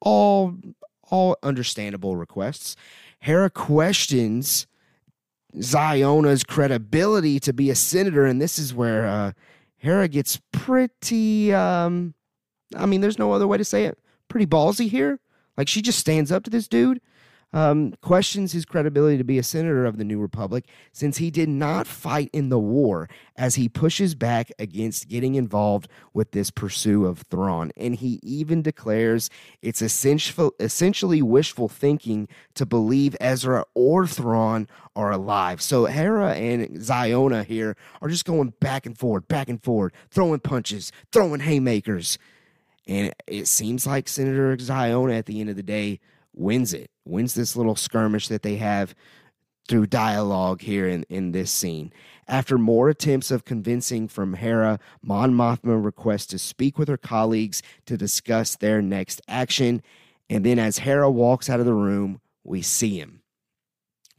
All 0.00 0.56
all 1.10 1.36
understandable 1.42 2.14
requests. 2.16 2.76
Hera 3.18 3.50
questions 3.50 4.68
Ziona's 5.60 6.44
credibility 6.44 7.40
to 7.40 7.52
be 7.52 7.70
a 7.70 7.74
senator, 7.74 8.24
and 8.24 8.40
this 8.40 8.56
is 8.56 8.72
where 8.72 9.04
uh, 9.04 9.32
Hera 9.78 10.06
gets 10.06 10.40
pretty. 10.52 11.52
Um, 11.52 12.14
I 12.76 12.86
mean, 12.86 13.00
there's 13.00 13.18
no 13.18 13.32
other 13.32 13.48
way 13.48 13.58
to 13.58 13.64
say 13.64 13.86
it 13.86 13.98
pretty 14.30 14.46
ballsy 14.46 14.88
here. 14.88 15.20
Like 15.58 15.68
she 15.68 15.82
just 15.82 15.98
stands 15.98 16.32
up 16.32 16.44
to 16.44 16.50
this 16.50 16.68
dude, 16.68 17.02
um, 17.52 17.94
questions 18.00 18.52
his 18.52 18.64
credibility 18.64 19.18
to 19.18 19.24
be 19.24 19.38
a 19.38 19.42
senator 19.42 19.84
of 19.84 19.98
the 19.98 20.04
New 20.04 20.20
Republic 20.20 20.66
since 20.92 21.18
he 21.18 21.30
did 21.30 21.48
not 21.48 21.86
fight 21.86 22.30
in 22.32 22.48
the 22.48 22.58
war 22.58 23.08
as 23.36 23.56
he 23.56 23.68
pushes 23.68 24.14
back 24.14 24.52
against 24.58 25.08
getting 25.08 25.34
involved 25.34 25.88
with 26.14 26.30
this 26.30 26.50
pursuit 26.50 27.04
of 27.04 27.24
Thrawn. 27.30 27.72
And 27.76 27.96
he 27.96 28.20
even 28.22 28.62
declares 28.62 29.30
it's 29.62 29.82
essential, 29.82 30.54
essentially 30.60 31.22
wishful 31.22 31.68
thinking 31.68 32.28
to 32.54 32.64
believe 32.64 33.16
Ezra 33.20 33.64
or 33.74 34.06
Thrawn 34.06 34.68
are 34.94 35.10
alive. 35.10 35.60
So 35.60 35.86
Hera 35.86 36.34
and 36.34 36.68
Ziona 36.76 37.44
here 37.44 37.76
are 38.00 38.08
just 38.08 38.24
going 38.24 38.54
back 38.60 38.86
and 38.86 38.96
forth, 38.96 39.26
back 39.26 39.48
and 39.48 39.62
forth, 39.62 39.92
throwing 40.10 40.40
punches, 40.40 40.92
throwing 41.10 41.40
haymakers. 41.40 42.16
And 42.86 43.12
it 43.26 43.46
seems 43.46 43.86
like 43.86 44.08
Senator 44.08 44.56
Ziona 44.56 45.18
at 45.18 45.26
the 45.26 45.40
end 45.40 45.50
of 45.50 45.56
the 45.56 45.62
day 45.62 46.00
wins 46.34 46.72
it, 46.72 46.90
wins 47.04 47.34
this 47.34 47.56
little 47.56 47.76
skirmish 47.76 48.28
that 48.28 48.42
they 48.42 48.56
have 48.56 48.94
through 49.68 49.86
dialogue 49.86 50.62
here 50.62 50.88
in, 50.88 51.04
in 51.08 51.32
this 51.32 51.50
scene. 51.50 51.92
After 52.26 52.58
more 52.58 52.88
attempts 52.88 53.30
of 53.30 53.44
convincing 53.44 54.08
from 54.08 54.34
Hera, 54.34 54.80
Mon 55.02 55.32
Mothma 55.32 55.82
requests 55.82 56.26
to 56.26 56.38
speak 56.38 56.78
with 56.78 56.88
her 56.88 56.96
colleagues 56.96 57.62
to 57.86 57.96
discuss 57.96 58.56
their 58.56 58.82
next 58.82 59.20
action. 59.28 59.82
And 60.28 60.44
then 60.44 60.58
as 60.58 60.78
Hera 60.78 61.10
walks 61.10 61.48
out 61.48 61.60
of 61.60 61.66
the 61.66 61.74
room, 61.74 62.20
we 62.42 62.62
see 62.62 62.98
him. 62.98 63.22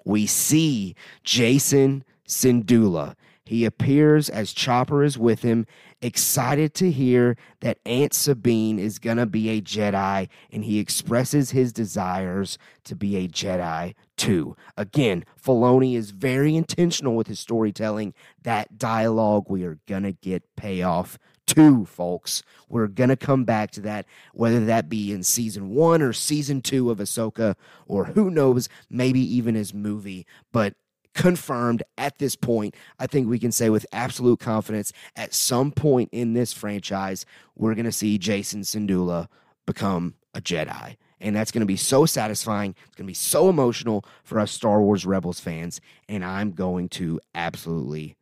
We 0.05 0.25
see 0.25 0.95
Jacen 1.25 2.03
Syndulla. 2.27 3.15
He 3.43 3.65
appears 3.65 4.29
as 4.29 4.53
Chopper 4.53 5.03
is 5.03 5.17
with 5.17 5.41
him, 5.41 5.65
excited 6.01 6.73
to 6.75 6.91
hear 6.91 7.37
that 7.59 7.79
Aunt 7.85 8.13
Sabine 8.13 8.79
is 8.79 8.99
going 8.99 9.17
to 9.17 9.25
be 9.25 9.49
a 9.49 9.61
Jedi, 9.61 10.27
and 10.51 10.65
he 10.65 10.79
expresses 10.79 11.51
his 11.51 11.71
desires 11.71 12.57
to 12.85 12.95
be 12.95 13.17
a 13.17 13.27
Jedi 13.27 13.93
too. 14.17 14.55
Again, 14.77 15.25
Filoni 15.41 15.95
is 15.95 16.11
very 16.11 16.55
intentional 16.55 17.15
with 17.15 17.27
his 17.27 17.39
storytelling. 17.39 18.13
That 18.43 18.77
dialogue, 18.77 19.45
we 19.49 19.63
are 19.63 19.79
going 19.87 20.03
to 20.03 20.13
get 20.13 20.43
payoff 20.55 21.17
two, 21.45 21.85
folks. 21.85 22.43
We're 22.69 22.87
going 22.87 23.09
to 23.09 23.17
come 23.17 23.43
back 23.43 23.71
to 23.71 23.81
that, 23.81 24.05
whether 24.33 24.63
that 24.65 24.89
be 24.89 25.11
in 25.11 25.23
season 25.23 25.69
one 25.69 26.01
or 26.01 26.13
season 26.13 26.61
two 26.61 26.89
of 26.89 26.99
Ahsoka, 26.99 27.55
or 27.87 28.05
who 28.05 28.29
knows, 28.29 28.69
maybe 28.89 29.19
even 29.19 29.55
his 29.55 29.73
movie. 29.73 30.25
But 30.51 30.75
confirmed 31.13 31.83
at 32.01 32.17
this 32.17 32.35
point, 32.35 32.75
I 32.99 33.07
think 33.07 33.27
we 33.27 33.39
can 33.39 33.51
say 33.51 33.69
with 33.69 33.85
absolute 33.91 34.39
confidence 34.39 34.91
at 35.15 35.33
some 35.33 35.71
point 35.71 36.09
in 36.11 36.33
this 36.33 36.51
franchise, 36.53 37.25
we're 37.55 37.75
going 37.75 37.85
to 37.85 37.91
see 37.91 38.19
Jacen 38.19 38.61
Syndulla 38.61 39.27
become 39.65 40.15
a 40.33 40.41
Jedi. 40.41 40.97
And 41.19 41.35
that's 41.35 41.51
going 41.51 41.61
to 41.61 41.67
be 41.67 41.77
so 41.77 42.05
satisfying. 42.07 42.75
It's 42.87 42.95
going 42.95 43.05
to 43.05 43.11
be 43.11 43.13
so 43.13 43.47
emotional 43.47 44.03
for 44.23 44.39
us 44.39 44.51
Star 44.51 44.81
Wars 44.81 45.05
Rebels 45.05 45.39
fans. 45.39 45.79
And 46.09 46.25
I'm 46.25 46.51
going 46.51 46.89
to 46.89 47.19
absolutely 47.35 48.15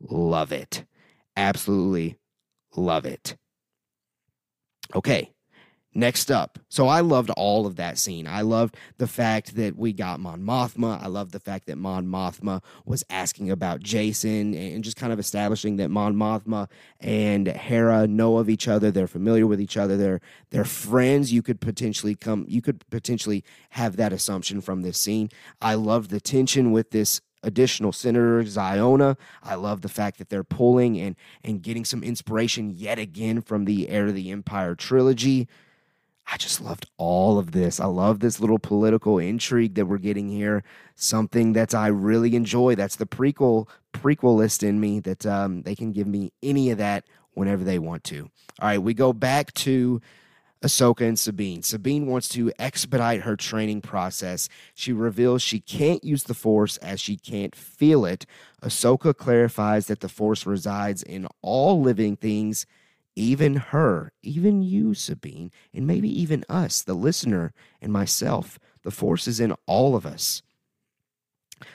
love 0.00 0.52
it. 0.52 0.84
Absolutely 1.36 2.16
Love 2.76 3.06
it. 3.06 3.36
Okay, 4.94 5.32
next 5.96 6.30
up. 6.30 6.58
So 6.68 6.86
I 6.86 7.00
loved 7.00 7.30
all 7.30 7.66
of 7.66 7.76
that 7.76 7.98
scene. 7.98 8.26
I 8.26 8.42
loved 8.42 8.76
the 8.98 9.06
fact 9.06 9.56
that 9.56 9.76
we 9.76 9.92
got 9.92 10.20
Mon 10.20 10.42
Mothma. 10.42 11.02
I 11.02 11.06
loved 11.08 11.32
the 11.32 11.40
fact 11.40 11.66
that 11.66 11.76
Mon 11.78 12.06
Mothma 12.06 12.62
was 12.84 13.02
asking 13.08 13.50
about 13.50 13.80
Jacen 13.80 14.54
and 14.74 14.84
just 14.84 14.96
kind 14.96 15.12
of 15.12 15.18
establishing 15.18 15.76
that 15.76 15.90
Mon 15.90 16.14
Mothma 16.14 16.68
and 17.00 17.48
Hera 17.48 18.06
know 18.06 18.36
of 18.36 18.50
each 18.50 18.68
other. 18.68 18.90
They're 18.90 19.06
familiar 19.06 19.46
with 19.46 19.60
each 19.60 19.76
other. 19.76 19.96
They're 19.96 20.20
they're 20.50 20.64
friends. 20.64 21.32
You 21.32 21.42
could 21.42 21.60
potentially 21.60 22.14
come. 22.14 22.44
You 22.48 22.60
could 22.60 22.88
potentially 22.90 23.42
have 23.70 23.96
that 23.96 24.12
assumption 24.12 24.60
from 24.60 24.82
this 24.82 24.98
scene. 24.98 25.30
I 25.60 25.74
loved 25.74 26.10
the 26.10 26.20
tension 26.20 26.72
with 26.72 26.90
this 26.90 27.20
additional 27.42 27.92
Senator 27.92 28.42
Ziona. 28.42 29.16
I 29.42 29.54
love 29.54 29.82
the 29.82 29.88
fact 29.88 30.18
that 30.18 30.28
they're 30.28 30.44
pulling 30.44 31.00
and 31.00 31.16
and 31.42 31.62
getting 31.62 31.84
some 31.84 32.02
inspiration 32.02 32.70
yet 32.70 32.98
again 32.98 33.40
from 33.40 33.64
the 33.64 33.88
Heir 33.88 34.06
of 34.06 34.14
the 34.14 34.30
Empire 34.30 34.74
trilogy. 34.74 35.48
I 36.30 36.36
just 36.36 36.60
loved 36.60 36.86
all 36.96 37.38
of 37.38 37.52
this. 37.52 37.78
I 37.78 37.86
love 37.86 38.20
this 38.20 38.40
little 38.40 38.58
political 38.58 39.18
intrigue 39.18 39.74
that 39.74 39.86
we're 39.86 39.98
getting 39.98 40.28
here. 40.28 40.64
Something 40.96 41.52
that 41.52 41.74
I 41.74 41.86
really 41.86 42.34
enjoy. 42.34 42.74
That's 42.74 42.96
the 42.96 43.06
prequel 43.06 43.68
prequelist 43.92 44.62
in 44.62 44.80
me 44.80 45.00
that 45.00 45.24
um, 45.24 45.62
they 45.62 45.74
can 45.74 45.92
give 45.92 46.06
me 46.06 46.32
any 46.42 46.70
of 46.70 46.78
that 46.78 47.04
whenever 47.34 47.64
they 47.64 47.78
want 47.78 48.02
to. 48.04 48.30
All 48.60 48.68
right, 48.68 48.82
we 48.82 48.92
go 48.92 49.12
back 49.12 49.52
to 49.54 50.00
Ahsoka 50.62 51.06
and 51.06 51.18
Sabine. 51.18 51.62
Sabine 51.62 52.06
wants 52.06 52.28
to 52.30 52.50
expedite 52.58 53.22
her 53.22 53.36
training 53.36 53.82
process. 53.82 54.48
She 54.74 54.92
reveals 54.92 55.42
she 55.42 55.60
can't 55.60 56.02
use 56.02 56.24
the 56.24 56.34
Force 56.34 56.76
as 56.78 57.00
she 57.00 57.16
can't 57.16 57.54
feel 57.54 58.04
it. 58.04 58.26
Ahsoka 58.62 59.14
clarifies 59.14 59.86
that 59.86 60.00
the 60.00 60.08
Force 60.08 60.46
resides 60.46 61.02
in 61.02 61.28
all 61.42 61.80
living 61.80 62.16
things, 62.16 62.66
even 63.16 63.56
her, 63.56 64.12
even 64.22 64.62
you, 64.62 64.94
Sabine, 64.94 65.50
and 65.74 65.86
maybe 65.86 66.08
even 66.20 66.44
us, 66.48 66.82
the 66.82 66.94
listener, 66.94 67.52
and 67.80 67.92
myself. 67.92 68.58
The 68.82 68.90
Force 68.90 69.26
is 69.26 69.40
in 69.40 69.54
all 69.66 69.96
of 69.96 70.06
us. 70.06 70.42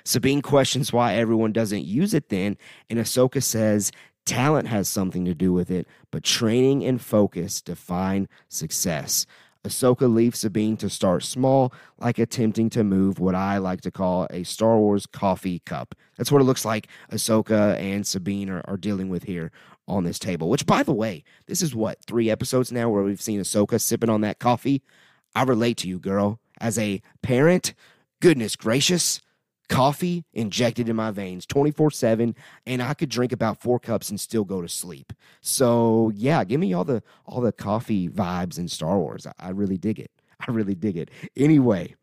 Sabine 0.06 0.44
questions 0.44 0.94
why 0.94 1.16
everyone 1.16 1.52
doesn't 1.52 1.86
use 1.86 2.14
it 2.14 2.30
then, 2.30 2.58
and 2.90 3.00
Ahsoka 3.00 3.42
says 3.42 3.92
Talent 4.26 4.68
has 4.68 4.88
something 4.88 5.26
to 5.26 5.34
do 5.34 5.52
with 5.52 5.72
it, 5.72 5.88
but 6.12 6.24
training 6.24 6.86
and 6.86 7.02
focus 7.02 7.62
define 7.62 8.30
success. 8.48 9.26
Ahsoka 9.64 10.12
leaves 10.12 10.40
Sabine 10.40 10.76
to 10.78 10.90
start 10.90 11.24
small, 11.24 11.72
like 12.00 12.18
attempting 12.18 12.70
to 12.72 12.84
move 12.84 13.20
what 13.20 13.36
I 13.36 13.58
like 13.58 13.82
to 13.82 13.92
call 13.92 14.28
a 14.32 14.44
Star 14.44 14.78
Wars 14.78 15.06
coffee 15.06 15.60
cup. 15.66 15.94
That's 16.18 16.32
what 16.32 16.42
it 16.42 16.46
looks 16.46 16.66
like 16.66 16.88
Ahsoka 17.12 17.78
and 17.78 18.06
Sabine 18.06 18.50
are, 18.50 18.64
are 18.66 18.78
dealing 18.78 19.10
with 19.10 19.24
here 19.24 19.52
on 19.88 20.04
this 20.04 20.20
table. 20.20 20.50
Which, 20.50 20.66
by 20.66 20.84
the 20.84 20.94
way, 20.94 21.24
this 21.48 21.62
is 21.62 21.76
what, 21.76 22.04
three 22.06 22.30
episodes 22.30 22.72
now 22.72 22.90
where 22.90 23.04
we've 23.04 23.22
seen 23.22 23.40
Ahsoka 23.40 23.80
sipping 23.80 24.10
on 24.10 24.22
that 24.22 24.40
coffee? 24.40 24.82
I 25.36 25.44
relate 25.44 25.78
to 25.78 25.88
you, 25.88 26.00
girl. 26.00 26.40
As 26.60 26.78
a 26.78 27.02
parent, 27.22 27.74
goodness 28.20 28.56
gracious, 28.56 29.22
coffee 29.72 30.26
injected 30.34 30.90
in 30.90 30.98
my 30.98 31.12
veins 31.12 31.46
24 31.46 31.92
7 31.92 32.36
and 32.66 32.82
i 32.82 32.94
could 32.94 33.08
drink 33.08 33.32
about 33.32 33.62
four 33.62 33.80
cups 33.80 34.10
and 34.10 34.20
still 34.20 34.44
go 34.44 34.62
to 34.62 34.68
sleep 34.68 35.14
so 35.40 36.12
yeah 36.14 36.44
give 36.44 36.60
me 36.60 36.74
all 36.74 36.84
the 36.84 37.02
all 37.26 37.40
the 37.40 37.54
coffee 37.54 38.10
vibes 38.10 38.60
in 38.60 38.68
star 38.68 39.00
wars 39.00 39.26
i, 39.26 39.32
I 39.40 39.50
really 39.52 39.78
dig 39.78 39.98
it 39.98 40.12
i 40.46 40.52
really 40.52 40.76
dig 40.76 40.98
it 40.98 41.10
anyway 41.38 41.96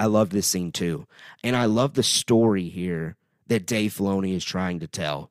i 0.00 0.06
love 0.06 0.30
this 0.30 0.48
scene 0.48 0.72
too 0.72 1.06
and 1.44 1.54
i 1.54 1.64
love 1.64 1.94
the 1.94 2.02
story 2.02 2.68
here 2.68 3.14
that 3.46 3.64
dave 3.64 3.94
filoni 3.94 4.34
is 4.34 4.44
trying 4.44 4.80
to 4.80 4.88
tell 4.88 5.30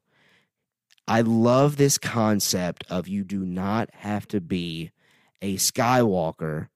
i 1.08 1.22
love 1.22 1.78
this 1.78 1.98
concept 1.98 2.84
of 2.90 3.08
you 3.08 3.24
do 3.24 3.46
not 3.46 3.90
have 3.94 4.28
to 4.28 4.42
be 4.42 4.92
a 5.42 5.56
skywalker 5.56 6.68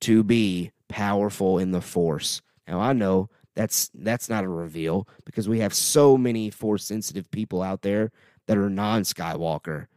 to 0.00 0.22
be 0.22 0.70
powerful 0.88 1.58
in 1.58 1.72
the 1.72 1.80
force 1.80 2.40
now 2.66 2.80
i 2.80 2.92
know 2.92 3.28
that's 3.58 3.90
that's 3.92 4.28
not 4.28 4.44
a 4.44 4.48
reveal 4.48 5.08
because 5.24 5.48
we 5.48 5.58
have 5.58 5.74
so 5.74 6.16
many 6.16 6.48
force 6.48 6.84
sensitive 6.84 7.28
people 7.32 7.60
out 7.60 7.82
there 7.82 8.12
that 8.46 8.56
are 8.56 8.70
non 8.70 9.02
Skywalker. 9.02 9.88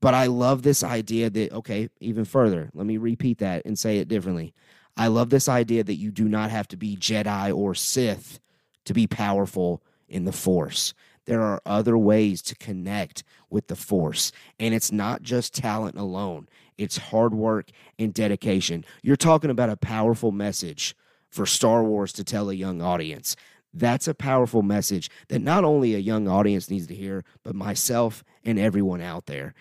But 0.00 0.12
I 0.12 0.26
love 0.26 0.62
this 0.62 0.84
idea 0.84 1.30
that 1.30 1.50
okay, 1.52 1.88
even 1.98 2.26
further, 2.26 2.70
let 2.74 2.86
me 2.86 2.98
repeat 2.98 3.38
that 3.38 3.62
and 3.64 3.78
say 3.78 3.98
it 3.98 4.08
differently. 4.08 4.52
I 4.98 5.06
love 5.06 5.30
this 5.30 5.48
idea 5.48 5.82
that 5.82 5.96
you 5.96 6.10
do 6.10 6.28
not 6.28 6.50
have 6.50 6.68
to 6.68 6.76
be 6.76 6.94
Jedi 6.94 7.56
or 7.56 7.74
Sith 7.74 8.38
to 8.84 8.92
be 8.92 9.06
powerful 9.06 9.82
in 10.10 10.26
the 10.26 10.32
Force. 10.32 10.92
There 11.26 11.42
are 11.42 11.60
other 11.66 11.98
ways 11.98 12.40
to 12.42 12.56
connect 12.56 13.22
with 13.50 13.68
the 13.68 13.76
Force, 13.76 14.32
and 14.58 14.74
it's 14.74 14.90
not 14.90 15.22
just 15.22 15.54
talent 15.54 15.98
alone. 15.98 16.48
It's 16.78 16.96
hard 16.96 17.34
work 17.34 17.70
and 17.98 18.14
dedication. 18.14 18.84
You're 19.02 19.16
talking 19.16 19.50
about 19.50 19.70
a 19.70 19.76
powerful 19.76 20.32
message 20.32 20.96
for 21.28 21.46
Star 21.46 21.84
Wars 21.84 22.12
to 22.14 22.24
tell 22.24 22.48
a 22.48 22.54
young 22.54 22.80
audience. 22.80 23.36
That's 23.74 24.08
a 24.08 24.14
powerful 24.14 24.62
message 24.62 25.10
that 25.28 25.42
not 25.42 25.64
only 25.64 25.94
a 25.94 25.98
young 25.98 26.28
audience 26.28 26.70
needs 26.70 26.86
to 26.86 26.94
hear, 26.94 27.24
but 27.42 27.54
myself 27.54 28.24
and 28.44 28.58
everyone 28.58 29.02
out 29.02 29.26
there. 29.26 29.54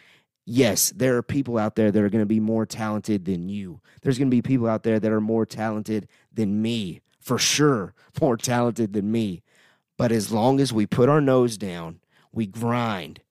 Yes, 0.45 0.93
there 0.95 1.17
are 1.17 1.23
people 1.23 1.57
out 1.57 1.75
there 1.75 1.91
that 1.91 2.01
are 2.01 2.09
going 2.09 2.21
to 2.21 2.27
be 2.27 2.39
more 2.39 2.65
talented 2.65 3.25
than 3.25 3.49
you. 3.49 3.81
There's 4.01 4.17
going 4.17 4.29
to 4.29 4.35
be 4.35 4.43
people 4.43 4.67
out 4.67 4.83
there 4.83 4.99
that 4.99 5.11
are 5.11 5.21
more 5.21 5.45
talented 5.45 6.07
than 6.31 6.61
me, 6.61 7.01
for 7.19 7.39
sure, 7.39 7.93
more 8.21 8.37
talented 8.37 8.93
than 8.93 9.11
me. 9.11 9.41
But 9.97 10.11
as 10.11 10.31
long 10.31 10.59
as 10.59 10.73
we 10.73 10.85
put 10.85 11.09
our 11.09 11.21
nose 11.21 11.57
down, 11.57 11.99
we 12.31 12.45
grind, 12.45 13.21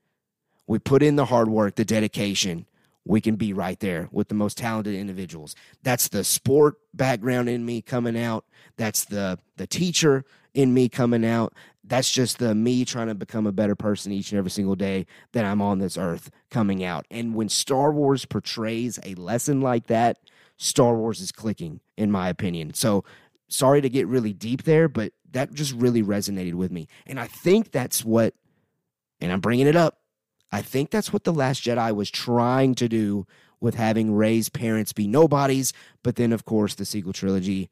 we 0.67 0.79
put 0.79 1.03
in 1.03 1.17
the 1.17 1.27
hard 1.27 1.49
work, 1.49 1.75
the 1.75 1.85
dedication, 1.85 2.67
we 3.05 3.21
can 3.21 3.37
be 3.37 3.53
right 3.53 3.79
there 3.81 4.09
with 4.11 4.29
the 4.29 4.35
most 4.35 4.57
talented 4.57 4.95
individuals. 4.95 5.55
That's 5.83 6.09
the 6.09 6.25
sport 6.25 6.77
background 6.95 7.49
in 7.49 7.67
me 7.67 7.83
coming 7.83 8.19
out. 8.19 8.47
That's 8.77 9.05
the 9.05 9.39
the 9.57 9.67
teacher 9.67 10.25
in 10.55 10.73
me 10.73 10.89
coming 10.89 11.25
out. 11.25 11.53
That's 11.87 12.11
just 12.11 12.39
the 12.39 12.55
me 12.55 12.85
trying 12.87 13.09
to 13.09 13.15
become 13.15 13.47
a 13.47 13.53
better 13.53 13.75
person 13.75 14.11
each 14.11 14.31
and 14.31 14.39
every 14.39 14.51
single 14.51 14.75
day 14.75 15.07
that 15.33 15.45
I'm 15.45 15.61
on 15.61 15.81
this 15.81 15.99
earth 15.99 16.31
coming 16.51 16.83
out. 16.83 17.07
And 17.11 17.35
when 17.35 17.51
Star 17.51 17.93
Wars 17.93 18.25
portrays 18.25 18.99
a 19.05 19.15
lesson 19.17 19.61
like 19.61 19.89
that, 19.89 20.19
Star 20.57 20.95
Wars 20.95 21.21
is 21.21 21.31
clicking 21.31 21.81
in 21.99 22.11
my 22.11 22.31
opinion. 22.31 22.73
So 22.73 23.05
sorry 23.49 23.83
to 23.83 23.91
get 23.91 24.07
really 24.07 24.33
deep 24.33 24.63
there, 24.63 24.89
but 24.89 25.13
that 25.35 25.53
just 25.53 25.73
really 25.75 26.03
resonated 26.03 26.55
with 26.55 26.73
me. 26.73 26.89
And 27.07 27.21
I 27.21 27.27
think 27.27 27.71
that's 27.71 28.05
what 28.05 28.35
and 29.21 29.31
I'm 29.31 29.41
bringing 29.41 29.67
it 29.67 29.77
up 29.77 30.01
I 30.55 30.63
think 30.63 30.91
that's 30.91 31.13
what 31.13 31.25
The 31.25 31.33
Last 31.33 31.65
Jedi 31.65 31.93
was 31.93 32.13
trying 32.13 32.77
to 32.77 32.89
do 32.89 33.27
with 33.61 33.75
having 33.75 34.15
Rey's 34.15 34.49
parents 34.49 34.93
be 34.93 35.09
nobodies. 35.09 35.73
But 36.05 36.15
then, 36.15 36.33
of 36.33 36.45
course, 36.45 36.77
the 36.77 36.85
sequel 36.85 37.13
trilogy 37.13 37.71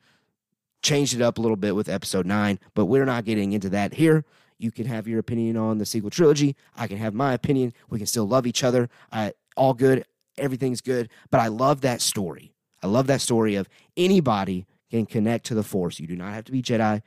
changed 0.83 1.14
it 1.14 1.23
up 1.23 1.38
a 1.38 1.40
little 1.40 1.57
bit 1.57 1.76
with 1.76 1.88
episode 1.88 2.26
nine. 2.26 2.59
But 2.75 2.87
we're 2.87 3.04
not 3.04 3.25
getting 3.25 3.52
into 3.52 3.69
that 3.69 3.95
here. 3.95 4.25
You 4.59 4.73
can 4.73 4.87
have 4.87 5.07
your 5.07 5.21
opinion 5.21 5.57
on 5.57 5.78
the 5.78 5.87
sequel 5.87 6.11
trilogy. 6.11 6.57
I 6.76 6.88
can 6.88 6.97
have 6.97 7.14
my 7.14 7.35
opinion. 7.35 7.73
We 7.88 7.99
can 7.99 8.09
still 8.09 8.26
love 8.26 8.49
each 8.49 8.64
other. 8.64 8.88
All 9.57 9.75
good. 9.75 10.04
Everything's 10.37 10.81
good. 10.81 11.09
But 11.31 11.38
I 11.38 11.47
love 11.47 11.83
that 11.83 12.00
story. 12.00 12.52
I 12.83 12.88
love 12.88 13.07
that 13.07 13.21
story 13.21 13.54
of 13.54 13.69
anybody 13.97 14.66
can 14.90 15.07
connect 15.07 15.47
to 15.47 15.54
the 15.54 15.62
Force. 15.62 16.00
You 16.00 16.09
do 16.09 16.16
not 16.16 16.33
have 16.33 16.47
to 16.47 16.52
be 16.52 16.62
Jedi. 16.62 17.00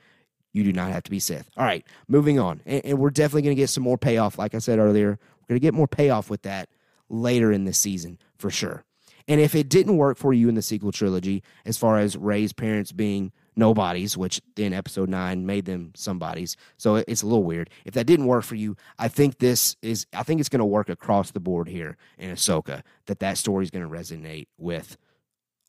You 0.56 0.64
do 0.64 0.72
not 0.72 0.90
have 0.90 1.02
to 1.02 1.10
be 1.10 1.20
Sith. 1.20 1.50
All 1.58 1.66
right, 1.66 1.84
moving 2.08 2.38
on. 2.38 2.62
And, 2.64 2.82
and 2.82 2.98
we're 2.98 3.10
definitely 3.10 3.42
going 3.42 3.54
to 3.54 3.60
get 3.60 3.68
some 3.68 3.84
more 3.84 3.98
payoff, 3.98 4.38
like 4.38 4.54
I 4.54 4.58
said 4.58 4.78
earlier, 4.78 5.10
we're 5.10 5.48
going 5.48 5.60
to 5.60 5.60
get 5.60 5.74
more 5.74 5.86
payoff 5.86 6.30
with 6.30 6.40
that 6.42 6.70
later 7.10 7.52
in 7.52 7.66
the 7.66 7.74
season 7.74 8.18
for 8.38 8.48
sure. 8.48 8.82
And 9.28 9.38
if 9.38 9.54
it 9.54 9.68
didn't 9.68 9.98
work 9.98 10.16
for 10.16 10.32
you 10.32 10.48
in 10.48 10.54
the 10.54 10.62
sequel 10.62 10.92
trilogy, 10.92 11.42
as 11.66 11.76
far 11.76 11.98
as 11.98 12.16
Rey's 12.16 12.54
parents 12.54 12.90
being 12.90 13.32
nobodies, 13.54 14.16
which 14.16 14.40
in 14.56 14.72
episode 14.72 15.10
nine 15.10 15.44
made 15.44 15.66
them 15.66 15.92
somebodies. 15.94 16.56
So 16.78 16.96
it's 16.96 17.20
a 17.20 17.26
little 17.26 17.44
weird. 17.44 17.68
If 17.84 17.92
that 17.92 18.06
didn't 18.06 18.26
work 18.26 18.44
for 18.44 18.54
you, 18.54 18.78
I 18.98 19.08
think 19.08 19.40
this 19.40 19.76
is, 19.82 20.06
I 20.14 20.22
think 20.22 20.40
it's 20.40 20.48
going 20.48 20.60
to 20.60 20.64
work 20.64 20.88
across 20.88 21.32
the 21.32 21.40
board 21.40 21.68
here 21.68 21.98
in 22.16 22.30
Ahsoka, 22.30 22.80
that 23.08 23.18
that 23.20 23.36
story 23.36 23.62
is 23.62 23.70
going 23.70 23.84
to 23.84 23.90
resonate 23.90 24.46
with 24.56 24.96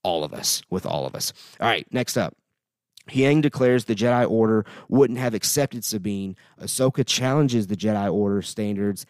all 0.01 0.23
of 0.23 0.33
us, 0.33 0.61
with 0.69 0.85
all 0.85 1.05
of 1.05 1.13
us. 1.13 1.33
All 1.59 1.67
right, 1.67 1.85
next 1.91 2.15
up. 2.15 2.37
Huyang 3.07 3.41
declares 3.41 3.85
the 3.85 3.95
Jedi 3.95 4.29
Order 4.29 4.65
wouldn't 4.89 5.19
have 5.19 5.33
accepted 5.33 5.83
Sabine. 5.83 6.35
Ahsoka 6.61 7.05
challenges 7.05 7.67
the 7.67 7.75
Jedi 7.75 8.11
Order 8.11 8.41
standards 8.41 9.05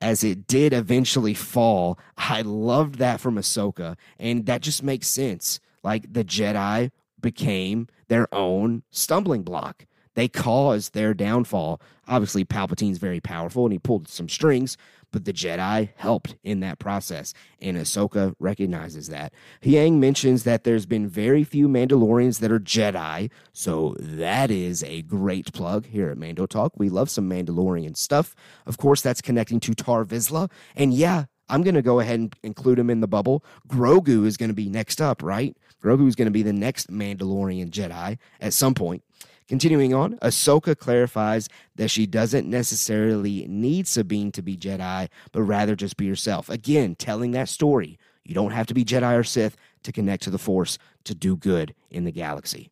as 0.00 0.22
it 0.22 0.46
did 0.46 0.72
eventually 0.72 1.34
fall. 1.34 1.98
I 2.16 2.42
loved 2.42 2.96
that 2.96 3.20
from 3.20 3.36
Ahsoka, 3.36 3.96
and 4.18 4.46
that 4.46 4.62
just 4.62 4.82
makes 4.82 5.08
sense. 5.08 5.60
Like 5.82 6.12
the 6.12 6.24
Jedi 6.24 6.90
became 7.20 7.88
their 8.08 8.32
own 8.32 8.82
stumbling 8.90 9.42
block. 9.42 9.86
They 10.14 10.28
caused 10.28 10.94
their 10.94 11.14
downfall. 11.14 11.80
Obviously, 12.08 12.44
Palpatine's 12.44 12.98
very 12.98 13.20
powerful 13.20 13.64
and 13.64 13.72
he 13.72 13.78
pulled 13.78 14.08
some 14.08 14.28
strings, 14.28 14.76
but 15.12 15.24
the 15.24 15.32
Jedi 15.32 15.90
helped 15.96 16.36
in 16.42 16.60
that 16.60 16.78
process, 16.78 17.34
and 17.60 17.76
Ahsoka 17.76 18.34
recognizes 18.38 19.08
that. 19.08 19.32
Huyang 19.62 19.98
mentions 19.98 20.44
that 20.44 20.64
there's 20.64 20.86
been 20.86 21.08
very 21.08 21.44
few 21.44 21.68
Mandalorians 21.68 22.40
that 22.40 22.52
are 22.52 22.60
Jedi, 22.60 23.30
so 23.52 23.96
that 23.98 24.50
is 24.50 24.82
a 24.84 25.02
great 25.02 25.52
plug 25.52 25.86
here 25.86 26.10
at 26.10 26.18
Mando 26.18 26.46
Talk. 26.46 26.72
We 26.76 26.88
love 26.88 27.10
some 27.10 27.28
Mandalorian 27.28 27.96
stuff. 27.96 28.34
Of 28.66 28.78
course, 28.78 29.00
that's 29.02 29.20
connecting 29.20 29.60
to 29.60 29.74
Tar 29.74 30.04
Vizsla, 30.04 30.50
and 30.76 30.92
yeah, 30.92 31.24
I'm 31.48 31.62
going 31.62 31.74
to 31.74 31.82
go 31.82 32.00
ahead 32.00 32.20
and 32.20 32.34
include 32.42 32.78
him 32.78 32.90
in 32.90 33.00
the 33.00 33.08
bubble. 33.08 33.44
Grogu 33.66 34.26
is 34.26 34.36
going 34.36 34.50
to 34.50 34.54
be 34.54 34.68
next 34.68 35.00
up, 35.00 35.22
right? 35.22 35.56
Grogu 35.82 36.06
is 36.06 36.14
going 36.14 36.26
to 36.26 36.32
be 36.32 36.42
the 36.42 36.52
next 36.52 36.90
Mandalorian 36.90 37.70
Jedi 37.70 38.18
at 38.40 38.52
some 38.52 38.74
point. 38.74 39.02
Continuing 39.48 39.94
on, 39.94 40.18
Ahsoka 40.18 40.76
clarifies 40.76 41.48
that 41.76 41.88
she 41.88 42.06
doesn't 42.06 42.46
necessarily 42.46 43.46
need 43.48 43.88
Sabine 43.88 44.30
to 44.32 44.42
be 44.42 44.58
Jedi, 44.58 45.08
but 45.32 45.42
rather 45.42 45.74
just 45.74 45.96
be 45.96 46.06
herself. 46.06 46.50
Again, 46.50 46.94
telling 46.94 47.30
that 47.30 47.48
story. 47.48 47.98
You 48.24 48.34
don't 48.34 48.50
have 48.50 48.66
to 48.66 48.74
be 48.74 48.84
Jedi 48.84 49.18
or 49.18 49.24
Sith 49.24 49.56
to 49.84 49.92
connect 49.92 50.22
to 50.24 50.30
the 50.30 50.38
Force 50.38 50.76
to 51.04 51.14
do 51.14 51.34
good 51.34 51.74
in 51.90 52.04
the 52.04 52.12
galaxy. 52.12 52.70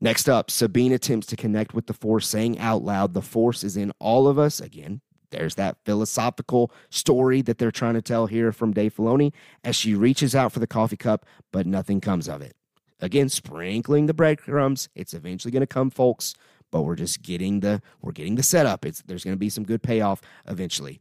Next 0.00 0.30
up, 0.30 0.50
Sabine 0.50 0.92
attempts 0.92 1.26
to 1.28 1.36
connect 1.36 1.74
with 1.74 1.86
the 1.86 1.92
Force, 1.92 2.26
saying 2.26 2.58
out 2.58 2.82
loud, 2.82 3.12
The 3.12 3.20
Force 3.20 3.62
is 3.62 3.76
in 3.76 3.92
all 3.98 4.28
of 4.28 4.38
us. 4.38 4.60
Again, 4.60 5.02
there's 5.30 5.56
that 5.56 5.76
philosophical 5.84 6.72
story 6.88 7.42
that 7.42 7.58
they're 7.58 7.70
trying 7.70 7.94
to 7.94 8.02
tell 8.02 8.26
here 8.26 8.50
from 8.50 8.72
Dave 8.72 8.96
Filoni 8.96 9.32
as 9.62 9.76
she 9.76 9.94
reaches 9.94 10.34
out 10.34 10.52
for 10.52 10.60
the 10.60 10.66
coffee 10.66 10.96
cup, 10.96 11.26
but 11.52 11.66
nothing 11.66 12.00
comes 12.00 12.28
of 12.28 12.40
it. 12.40 12.56
Again, 13.00 13.28
sprinkling 13.28 14.06
the 14.06 14.14
breadcrumbs. 14.14 14.88
It's 14.94 15.14
eventually 15.14 15.52
going 15.52 15.60
to 15.60 15.66
come, 15.66 15.90
folks, 15.90 16.34
but 16.70 16.82
we're 16.82 16.96
just 16.96 17.22
getting 17.22 17.60
the 17.60 17.82
we're 18.00 18.12
getting 18.12 18.36
the 18.36 18.42
setup. 18.42 18.84
It's 18.84 19.02
there's 19.02 19.24
going 19.24 19.36
to 19.36 19.38
be 19.38 19.50
some 19.50 19.64
good 19.64 19.82
payoff 19.82 20.20
eventually. 20.46 21.00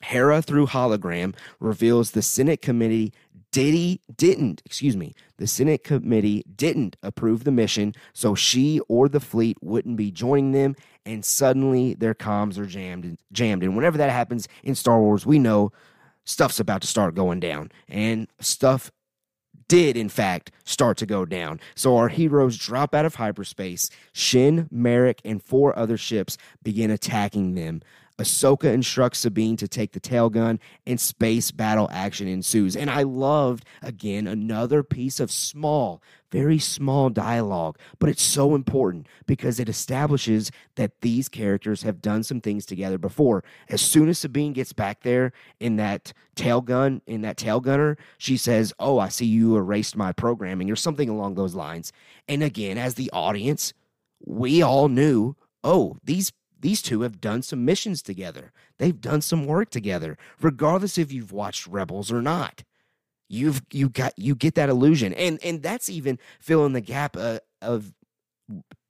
Hera 0.00 0.40
through 0.40 0.68
hologram 0.68 1.34
reveals 1.58 2.12
the 2.12 2.22
Senate 2.22 2.62
committee 2.62 3.12
did 3.50 3.74
he 3.74 4.00
didn't 4.16 4.60
excuse 4.64 4.96
me 4.96 5.14
the 5.38 5.46
senate 5.46 5.82
committee 5.82 6.44
didn't 6.54 6.96
approve 7.02 7.44
the 7.44 7.50
mission 7.50 7.94
so 8.12 8.34
she 8.34 8.80
or 8.88 9.08
the 9.08 9.20
fleet 9.20 9.56
wouldn't 9.62 9.96
be 9.96 10.10
joining 10.10 10.52
them 10.52 10.76
and 11.06 11.24
suddenly 11.24 11.94
their 11.94 12.14
comms 12.14 12.58
are 12.58 12.66
jammed 12.66 13.04
and 13.04 13.18
jammed 13.32 13.62
and 13.62 13.74
whenever 13.74 13.96
that 13.96 14.10
happens 14.10 14.48
in 14.62 14.74
star 14.74 15.00
wars 15.00 15.24
we 15.24 15.38
know 15.38 15.72
stuff's 16.24 16.60
about 16.60 16.82
to 16.82 16.86
start 16.86 17.14
going 17.14 17.40
down 17.40 17.70
and 17.88 18.28
stuff 18.40 18.90
did 19.68 19.96
in 19.96 20.08
fact 20.08 20.50
start 20.64 20.96
to 20.98 21.06
go 21.06 21.24
down. 21.24 21.60
So 21.74 21.96
our 21.96 22.08
heroes 22.08 22.56
drop 22.56 22.94
out 22.94 23.04
of 23.04 23.14
hyperspace. 23.16 23.90
Shin, 24.12 24.68
Merrick, 24.70 25.20
and 25.24 25.42
four 25.42 25.78
other 25.78 25.96
ships 25.96 26.36
begin 26.62 26.90
attacking 26.90 27.54
them. 27.54 27.82
Ahsoka 28.18 28.64
instructs 28.64 29.20
Sabine 29.20 29.56
to 29.56 29.68
take 29.68 29.92
the 29.92 30.00
tail 30.00 30.28
gun, 30.28 30.58
and 30.86 31.00
space 31.00 31.52
battle 31.52 31.88
action 31.92 32.26
ensues. 32.26 32.74
And 32.74 32.90
I 32.90 33.04
loved, 33.04 33.64
again, 33.80 34.26
another 34.26 34.82
piece 34.82 35.20
of 35.20 35.30
small, 35.30 36.02
very 36.32 36.58
small 36.58 37.10
dialogue, 37.10 37.78
but 38.00 38.08
it's 38.10 38.22
so 38.22 38.56
important 38.56 39.06
because 39.26 39.60
it 39.60 39.68
establishes 39.68 40.50
that 40.74 41.00
these 41.00 41.28
characters 41.28 41.82
have 41.82 42.02
done 42.02 42.24
some 42.24 42.40
things 42.40 42.66
together 42.66 42.98
before. 42.98 43.44
As 43.68 43.80
soon 43.80 44.08
as 44.08 44.18
Sabine 44.18 44.52
gets 44.52 44.72
back 44.72 45.02
there 45.04 45.32
in 45.60 45.76
that 45.76 46.12
tail 46.34 46.60
gun, 46.60 47.00
in 47.06 47.20
that 47.22 47.36
tail 47.36 47.60
gunner, 47.60 47.96
she 48.18 48.36
says, 48.36 48.72
Oh, 48.80 48.98
I 48.98 49.08
see 49.08 49.26
you 49.26 49.56
erased 49.56 49.96
my 49.96 50.10
programming, 50.10 50.70
or 50.72 50.76
something 50.76 51.08
along 51.08 51.36
those 51.36 51.54
lines. 51.54 51.92
And 52.26 52.42
again, 52.42 52.78
as 52.78 52.94
the 52.94 53.10
audience, 53.12 53.72
we 54.24 54.60
all 54.60 54.88
knew, 54.88 55.36
oh, 55.62 55.98
these 56.02 56.32
these 56.60 56.82
two 56.82 57.02
have 57.02 57.20
done 57.20 57.42
some 57.42 57.64
missions 57.64 58.02
together. 58.02 58.52
They've 58.78 59.00
done 59.00 59.20
some 59.20 59.46
work 59.46 59.70
together, 59.70 60.16
regardless 60.40 60.98
if 60.98 61.12
you've 61.12 61.32
watched 61.32 61.66
Rebels 61.66 62.10
or 62.10 62.22
not. 62.22 62.64
You've 63.28 63.62
you 63.70 63.88
got 63.88 64.18
you 64.18 64.34
get 64.34 64.54
that 64.54 64.68
illusion, 64.68 65.12
and 65.14 65.38
and 65.44 65.62
that's 65.62 65.88
even 65.88 66.18
filling 66.40 66.72
the 66.72 66.80
gap 66.80 67.16
uh, 67.16 67.40
of 67.60 67.92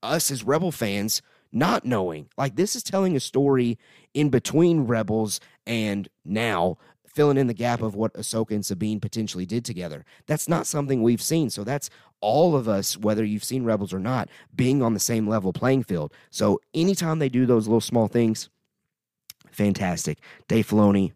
us 0.03 0.31
as 0.31 0.45
Rebel 0.45 0.71
fans 0.71 1.23
not 1.51 1.85
knowing. 1.85 2.29
Like 2.37 2.57
this 2.57 2.77
is 2.77 2.83
telling 2.83 3.17
a 3.17 3.21
story 3.21 3.79
in 4.15 4.31
between 4.31 4.83
Rebels 4.83 5.41
and 5.67 6.09
now 6.25 6.79
filling 7.19 7.37
in 7.37 7.49
the 7.49 7.53
gap 7.53 7.83
of 7.83 7.97
what 7.97 8.15
Ahsoka 8.15 8.53
and 8.53 8.65
Sabine 8.65 9.01
potentially 9.01 9.45
did 9.45 9.65
together. 9.65 10.05
That's 10.29 10.49
not 10.49 10.69
something 10.69 11.03
we've 11.03 11.21
seen. 11.21 11.51
So 11.51 11.65
that's 11.65 11.91
all 12.21 12.55
of 12.55 12.69
us, 12.69 12.97
whether 12.97 13.25
you've 13.25 13.43
seen 13.43 13.65
Rebels 13.65 13.93
or 13.93 13.99
not, 13.99 14.29
being 14.55 14.83
on 14.85 14.95
the 14.95 15.01
same 15.01 15.27
level 15.27 15.53
playing 15.53 15.83
field. 15.83 16.13
So 16.31 16.61
anytime 16.75 17.19
they 17.19 17.29
do 17.29 17.45
those 17.45 17.67
little 17.67 17.81
small 17.81 18.07
things, 18.07 18.51
fantastic. 19.51 20.19
Dave 20.47 20.69
Filoni, 20.69 21.11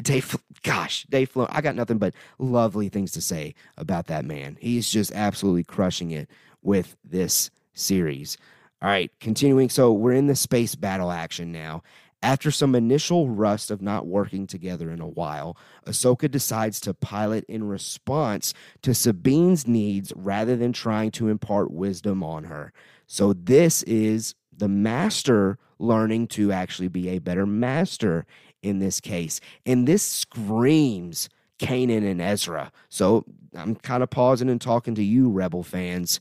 Dave, 0.00 0.36
gosh, 0.62 1.04
Dave 1.10 1.32
Filoni, 1.32 1.50
I 1.50 1.62
got 1.62 1.74
nothing 1.74 1.98
but 1.98 2.14
lovely 2.38 2.88
things 2.88 3.10
to 3.12 3.20
say 3.20 3.56
about 3.76 4.06
that 4.06 4.24
man. 4.24 4.56
He's 4.60 4.88
just 4.88 5.10
absolutely 5.10 5.64
crushing 5.64 6.12
it 6.12 6.30
with 6.62 6.94
this 7.02 7.50
series. 7.74 8.38
All 8.80 8.88
right, 8.88 9.10
continuing. 9.18 9.68
So 9.68 9.92
we're 9.92 10.12
in 10.12 10.28
the 10.28 10.36
space 10.36 10.76
battle 10.76 11.10
action 11.10 11.50
now, 11.50 11.82
after 12.22 12.52
some 12.52 12.74
initial 12.74 13.28
rust 13.28 13.70
of 13.70 13.82
not 13.82 14.06
working 14.06 14.46
together 14.46 14.90
in 14.90 15.00
a 15.00 15.08
while, 15.08 15.56
Ahsoka 15.86 16.30
decides 16.30 16.80
to 16.80 16.94
pilot 16.94 17.44
in 17.48 17.64
response 17.64 18.54
to 18.82 18.94
Sabine's 18.94 19.66
needs 19.66 20.12
rather 20.14 20.56
than 20.56 20.72
trying 20.72 21.10
to 21.12 21.28
impart 21.28 21.72
wisdom 21.72 22.22
on 22.22 22.44
her. 22.44 22.72
So, 23.06 23.32
this 23.32 23.82
is 23.82 24.34
the 24.56 24.68
master 24.68 25.58
learning 25.78 26.28
to 26.28 26.52
actually 26.52 26.88
be 26.88 27.08
a 27.08 27.18
better 27.18 27.46
master 27.46 28.24
in 28.62 28.78
this 28.78 29.00
case. 29.00 29.40
And 29.66 29.88
this 29.88 30.04
screams 30.04 31.28
Kanan 31.58 32.08
and 32.08 32.20
Ezra. 32.20 32.70
So, 32.88 33.24
I'm 33.54 33.74
kind 33.74 34.02
of 34.02 34.10
pausing 34.10 34.48
and 34.48 34.60
talking 34.60 34.94
to 34.94 35.02
you, 35.02 35.28
Rebel 35.28 35.64
fans. 35.64 36.20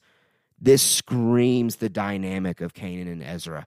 This 0.60 0.82
screams 0.82 1.78
the 1.78 1.90
dynamic 1.90 2.60
of 2.62 2.74
Kanan 2.74 3.12
and 3.12 3.24
Ezra. 3.24 3.66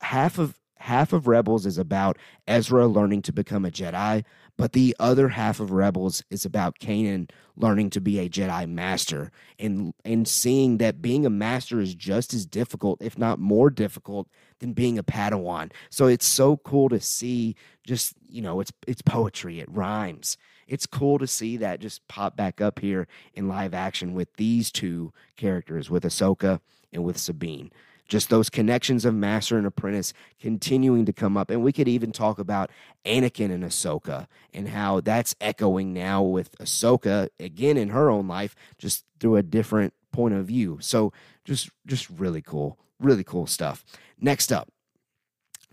Half 0.00 0.38
of 0.38 0.58
half 0.84 1.14
of 1.14 1.26
Rebels 1.26 1.64
is 1.64 1.78
about 1.78 2.18
Ezra 2.46 2.86
learning 2.86 3.22
to 3.22 3.32
become 3.32 3.64
a 3.64 3.70
Jedi, 3.70 4.22
but 4.58 4.74
the 4.74 4.94
other 5.00 5.28
half 5.30 5.58
of 5.58 5.70
Rebels 5.70 6.22
is 6.28 6.44
about 6.44 6.78
Kanan 6.78 7.30
learning 7.56 7.88
to 7.90 8.02
be 8.02 8.18
a 8.18 8.28
Jedi 8.28 8.68
master 8.68 9.32
and 9.58 9.94
and 10.04 10.28
seeing 10.28 10.76
that 10.78 11.00
being 11.00 11.24
a 11.24 11.30
master 11.30 11.80
is 11.80 11.94
just 11.94 12.34
as 12.34 12.44
difficult, 12.44 13.00
if 13.00 13.16
not 13.16 13.38
more 13.38 13.70
difficult, 13.70 14.28
than 14.58 14.74
being 14.74 14.98
a 14.98 15.02
Padawan. 15.02 15.72
So 15.88 16.06
it's 16.06 16.26
so 16.26 16.58
cool 16.58 16.90
to 16.90 17.00
see 17.00 17.56
just, 17.86 18.12
you 18.28 18.42
know, 18.42 18.60
it's 18.60 18.72
it's 18.86 19.00
poetry, 19.00 19.60
it 19.60 19.70
rhymes. 19.70 20.36
It's 20.68 20.86
cool 20.86 21.18
to 21.18 21.26
see 21.26 21.56
that 21.56 21.80
just 21.80 22.06
pop 22.08 22.36
back 22.36 22.60
up 22.60 22.80
here 22.80 23.08
in 23.32 23.48
live 23.48 23.72
action 23.72 24.12
with 24.12 24.34
these 24.36 24.70
two 24.70 25.14
characters, 25.36 25.88
with 25.88 26.04
Ahsoka 26.04 26.60
and 26.92 27.04
with 27.04 27.16
Sabine 27.16 27.70
just 28.08 28.30
those 28.30 28.50
connections 28.50 29.04
of 29.04 29.14
master 29.14 29.56
and 29.56 29.66
apprentice 29.66 30.12
continuing 30.40 31.04
to 31.06 31.12
come 31.12 31.36
up. 31.36 31.50
And 31.50 31.62
we 31.62 31.72
could 31.72 31.88
even 31.88 32.12
talk 32.12 32.38
about 32.38 32.70
Anakin 33.04 33.50
and 33.50 33.64
Ahsoka 33.64 34.26
and 34.52 34.68
how 34.68 35.00
that's 35.00 35.34
echoing 35.40 35.92
now 35.92 36.22
with 36.22 36.56
Ahsoka 36.58 37.28
again 37.38 37.76
in 37.76 37.90
her 37.90 38.10
own 38.10 38.28
life, 38.28 38.54
just 38.78 39.04
through 39.20 39.36
a 39.36 39.42
different 39.42 39.94
point 40.12 40.34
of 40.34 40.46
view. 40.46 40.78
So 40.80 41.12
just 41.44 41.70
just 41.86 42.08
really 42.10 42.42
cool, 42.42 42.78
really 43.00 43.24
cool 43.24 43.46
stuff. 43.46 43.84
Next 44.20 44.52
up, 44.52 44.68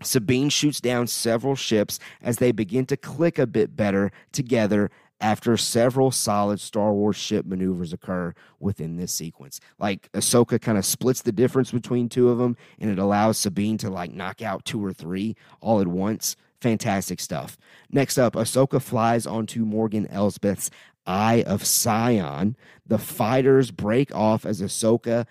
Sabine 0.02 0.48
shoots 0.48 0.80
down 0.80 1.06
several 1.06 1.54
ships 1.54 1.98
as 2.20 2.38
they 2.38 2.52
begin 2.52 2.86
to 2.86 2.96
click 2.96 3.38
a 3.38 3.46
bit 3.46 3.76
better 3.76 4.10
together 4.32 4.90
after 5.22 5.56
several 5.56 6.10
solid 6.10 6.60
Star 6.60 6.92
Wars 6.92 7.16
ship 7.16 7.46
maneuvers 7.46 7.92
occur 7.92 8.34
within 8.58 8.96
this 8.96 9.12
sequence. 9.12 9.60
Like 9.78 10.10
Ahsoka 10.12 10.60
kind 10.60 10.76
of 10.76 10.84
splits 10.84 11.22
the 11.22 11.32
difference 11.32 11.70
between 11.70 12.08
two 12.08 12.28
of 12.28 12.38
them, 12.38 12.56
and 12.78 12.90
it 12.90 12.98
allows 12.98 13.38
Sabine 13.38 13.78
to 13.78 13.88
like 13.88 14.12
knock 14.12 14.42
out 14.42 14.64
two 14.64 14.84
or 14.84 14.92
three 14.92 15.36
all 15.60 15.80
at 15.80 15.86
once. 15.86 16.36
Fantastic 16.60 17.20
stuff. 17.20 17.56
Next 17.90 18.18
up, 18.18 18.34
Ahsoka 18.34 18.82
flies 18.82 19.26
onto 19.26 19.64
Morgan 19.64 20.06
Elsbeth's 20.08 20.70
Eye 21.06 21.42
of 21.46 21.64
Sion. 21.64 22.56
The 22.86 22.98
fighters 22.98 23.70
break 23.70 24.14
off 24.14 24.44
as 24.44 24.60
Ahsoka, 24.60 25.26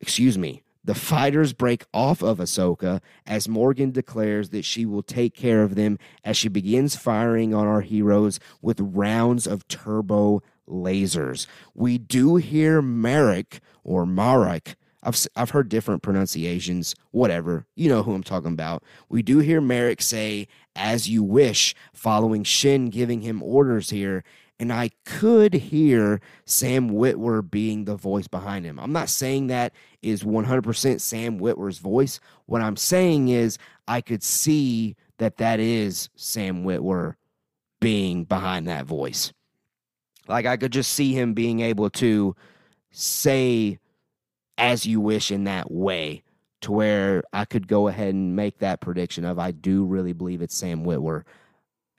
excuse 0.00 0.38
me, 0.38 0.62
the 0.82 0.94
fighters 0.94 1.52
break 1.52 1.84
off 1.92 2.22
of 2.22 2.38
Ahsoka 2.38 3.00
as 3.26 3.48
Morgan 3.48 3.90
declares 3.90 4.50
that 4.50 4.64
she 4.64 4.86
will 4.86 5.02
take 5.02 5.34
care 5.34 5.62
of 5.62 5.74
them 5.74 5.98
as 6.24 6.36
she 6.36 6.48
begins 6.48 6.96
firing 6.96 7.54
on 7.54 7.66
our 7.66 7.82
heroes 7.82 8.40
with 8.62 8.80
rounds 8.80 9.46
of 9.46 9.66
turbo 9.68 10.42
lasers. 10.68 11.46
We 11.74 11.98
do 11.98 12.36
hear 12.36 12.80
Merrick 12.80 13.60
or 13.84 14.06
Marek. 14.06 14.76
I've, 15.02 15.26
I've 15.34 15.50
heard 15.50 15.68
different 15.68 16.02
pronunciations, 16.02 16.94
whatever. 17.10 17.66
You 17.74 17.88
know 17.88 18.02
who 18.02 18.14
I'm 18.14 18.22
talking 18.22 18.52
about. 18.52 18.82
We 19.08 19.22
do 19.22 19.38
hear 19.38 19.60
Merrick 19.60 20.02
say, 20.02 20.46
as 20.76 21.08
you 21.08 21.22
wish, 21.22 21.74
following 21.92 22.44
Shin 22.44 22.90
giving 22.90 23.22
him 23.22 23.42
orders 23.42 23.90
here 23.90 24.24
and 24.60 24.74
I 24.74 24.90
could 25.06 25.54
hear 25.54 26.20
Sam 26.44 26.90
Witwer 26.90 27.50
being 27.50 27.86
the 27.86 27.96
voice 27.96 28.28
behind 28.28 28.66
him. 28.66 28.78
I'm 28.78 28.92
not 28.92 29.08
saying 29.08 29.46
that 29.46 29.72
is 30.02 30.22
100% 30.22 31.00
Sam 31.00 31.40
Witwer's 31.40 31.78
voice. 31.78 32.20
What 32.44 32.60
I'm 32.60 32.76
saying 32.76 33.28
is 33.28 33.56
I 33.88 34.02
could 34.02 34.22
see 34.22 34.96
that 35.16 35.38
that 35.38 35.60
is 35.60 36.10
Sam 36.14 36.62
Witwer 36.62 37.14
being 37.80 38.24
behind 38.24 38.68
that 38.68 38.84
voice. 38.84 39.32
Like 40.28 40.44
I 40.44 40.58
could 40.58 40.72
just 40.72 40.92
see 40.92 41.14
him 41.14 41.32
being 41.32 41.60
able 41.60 41.88
to 41.90 42.36
say 42.90 43.78
as 44.58 44.84
you 44.84 45.00
wish 45.00 45.30
in 45.30 45.44
that 45.44 45.70
way 45.70 46.22
to 46.60 46.72
where 46.72 47.22
I 47.32 47.46
could 47.46 47.66
go 47.66 47.88
ahead 47.88 48.12
and 48.12 48.36
make 48.36 48.58
that 48.58 48.82
prediction 48.82 49.24
of 49.24 49.38
I 49.38 49.52
do 49.52 49.86
really 49.86 50.12
believe 50.12 50.42
it's 50.42 50.54
Sam 50.54 50.84
Witwer 50.84 51.22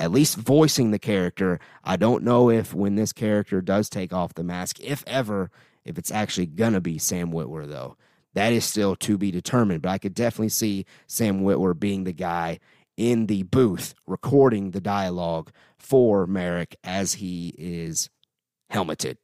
at 0.02 0.12
least 0.12 0.36
voicing 0.36 0.90
the 0.90 1.00
character. 1.00 1.60
I 1.84 1.96
don't 1.96 2.24
know 2.24 2.50
if 2.50 2.74
when 2.74 2.96
this 2.96 3.14
character 3.14 3.62
does 3.62 3.88
take 3.88 4.12
off 4.12 4.34
the 4.34 4.44
mask, 4.44 4.80
if 4.80 5.04
ever, 5.06 5.52
if 5.86 6.00
it's 6.00 6.12
actually 6.12 6.48
gonna 6.48 6.82
be 6.82 6.98
Sam 6.98 7.32
Witwer 7.32 7.68
though. 7.68 7.98
That 8.34 8.52
is 8.52 8.66
still 8.66 8.96
to 8.96 9.18
be 9.18 9.30
determined, 9.30 9.84
but 9.84 9.90
I 9.90 10.00
could 10.00 10.16
definitely 10.16 10.50
see 10.50 10.86
Sam 11.06 11.42
Witwer 11.42 11.80
being 11.80 12.04
the 12.04 12.14
guy 12.14 12.60
in 12.98 13.28
the 13.28 13.44
booth 13.44 13.94
recording 14.08 14.72
the 14.72 14.82
dialogue 14.82 15.52
for 15.78 16.26
Merrick 16.26 16.76
as 16.84 17.16
he 17.16 17.54
is 17.58 18.10
helmeted. 18.72 19.18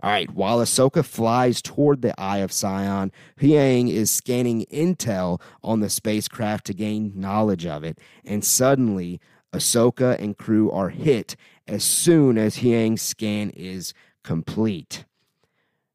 All 0.00 0.10
right, 0.10 0.30
while 0.30 0.58
Ahsoka 0.58 1.04
flies 1.04 1.62
toward 1.62 2.02
the 2.02 2.14
Eye 2.20 2.38
of 2.38 2.52
Sion, 2.52 3.10
Huyang 3.40 3.90
is 3.90 4.10
scanning 4.10 4.66
intel 4.70 5.40
on 5.64 5.80
the 5.80 5.90
spacecraft 5.90 6.66
to 6.66 6.74
gain 6.74 7.12
knowledge 7.16 7.66
of 7.66 7.82
it, 7.82 7.98
and 8.24 8.44
suddenly 8.44 9.20
Ahsoka 9.52 10.18
and 10.18 10.36
crew 10.36 10.70
are 10.70 10.90
hit 10.90 11.36
as 11.66 11.84
soon 11.84 12.38
as 12.38 12.56
Huyang's 12.56 13.02
scan 13.02 13.50
is 13.50 13.94
complete. 14.22 15.04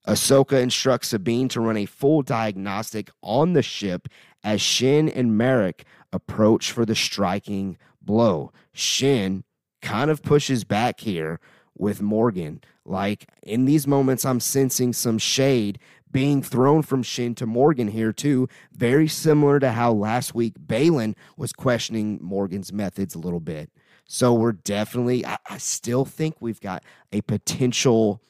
Ahsoka 0.07 0.61
instructs 0.61 1.09
Sabine 1.09 1.47
to 1.49 1.61
run 1.61 1.77
a 1.77 1.85
full 1.85 2.21
diagnostic 2.21 3.09
on 3.21 3.53
the 3.53 3.61
ship 3.61 4.09
as 4.43 4.61
Shin 4.61 5.07
and 5.07 5.37
Merrick 5.37 5.85
approach 6.11 6.71
for 6.71 6.85
the 6.85 6.95
striking 6.95 7.77
blow. 8.01 8.51
Shin 8.73 9.43
kind 9.81 10.11
of 10.11 10.21
pushes 10.21 10.63
back 10.63 10.99
here 10.99 11.39
with 11.77 12.01
Morgan. 12.01 12.61
Like 12.85 13.29
in 13.41 13.65
these 13.65 13.87
moments, 13.87 14.25
I'm 14.25 14.39
sensing 14.39 14.91
some 14.91 15.17
shade 15.17 15.79
being 16.13 16.41
thrown 16.41 16.81
from 16.81 17.03
Shin 17.03 17.35
to 17.35 17.45
Morgan 17.45 17.89
here, 17.89 18.13
too. 18.13 18.47
Very 18.71 19.09
similar 19.09 19.59
to 19.59 19.71
how 19.71 19.91
last 19.91 20.33
week 20.33 20.53
Baylan 20.65 21.15
was 21.35 21.51
questioning 21.51 22.19
Morgan's 22.21 22.71
methods 22.71 23.15
a 23.15 23.19
little 23.19 23.41
bit. 23.41 23.69
So 24.05 24.33
we're 24.33 24.53
definitely, 24.53 25.25
I, 25.25 25.37
I 25.49 25.57
still 25.57 26.05
think 26.05 26.35
we've 26.39 26.61
got 26.61 26.83
a 27.11 27.21
potential 27.21 28.21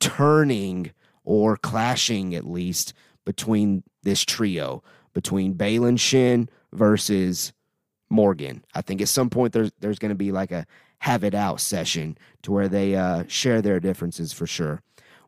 turning 0.00 0.90
or 1.22 1.56
clashing 1.56 2.34
at 2.34 2.46
least 2.46 2.94
between 3.24 3.84
this 4.02 4.24
trio, 4.24 4.82
between 5.14 5.54
Baylan 5.54 6.00
Shin 6.00 6.48
versus 6.72 7.52
Morgan. 8.08 8.64
I 8.74 8.82
think 8.82 9.00
at 9.00 9.08
some 9.08 9.30
point 9.30 9.52
there's 9.52 9.70
there's 9.78 9.98
going 9.98 10.10
to 10.10 10.16
be 10.16 10.32
like 10.32 10.50
a 10.50 10.66
have 11.00 11.24
it 11.24 11.34
out 11.34 11.60
session 11.60 12.18
to 12.42 12.52
where 12.52 12.68
they 12.68 12.94
uh, 12.94 13.24
share 13.26 13.62
their 13.62 13.80
differences 13.80 14.32
for 14.32 14.46
sure. 14.46 14.82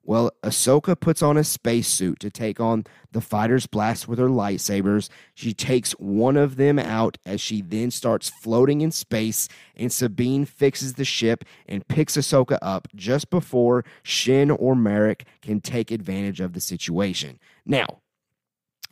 Well, 0.05 0.33
Ahsoka 0.43 0.99
puts 0.99 1.23
on 1.23 1.37
a 1.37 1.45
spacesuit 1.45 2.19
to 2.21 2.31
take 2.31 2.59
on 2.59 2.85
the 3.13 3.21
fighter's 3.21 3.67
blast 3.69 4.09
with 4.09 4.19
her 4.19 4.29
lightsabers. 4.29 5.09
She 5.33 5.55
takes 5.55 5.93
one 5.93 6.37
of 6.37 6.57
them 6.57 6.79
out 6.79 7.19
as 7.25 7.41
she 7.41 7.63
then 7.63 7.93
starts 7.93 8.29
floating 8.29 8.81
in 8.81 8.91
space, 8.91 9.49
and 9.77 9.93
Sabine 9.93 10.45
fixes 10.45 10.95
the 10.95 11.05
ship 11.05 11.45
and 11.69 11.87
picks 11.87 12.17
Ahsoka 12.17 12.59
up 12.61 12.89
just 12.97 13.31
before 13.31 13.85
Shin 14.03 14.51
or 14.51 14.75
Merrick 14.75 15.25
can 15.41 15.61
take 15.61 15.93
advantage 15.93 16.41
of 16.41 16.53
the 16.53 16.61
situation. 16.61 17.39
Now, 17.65 18.01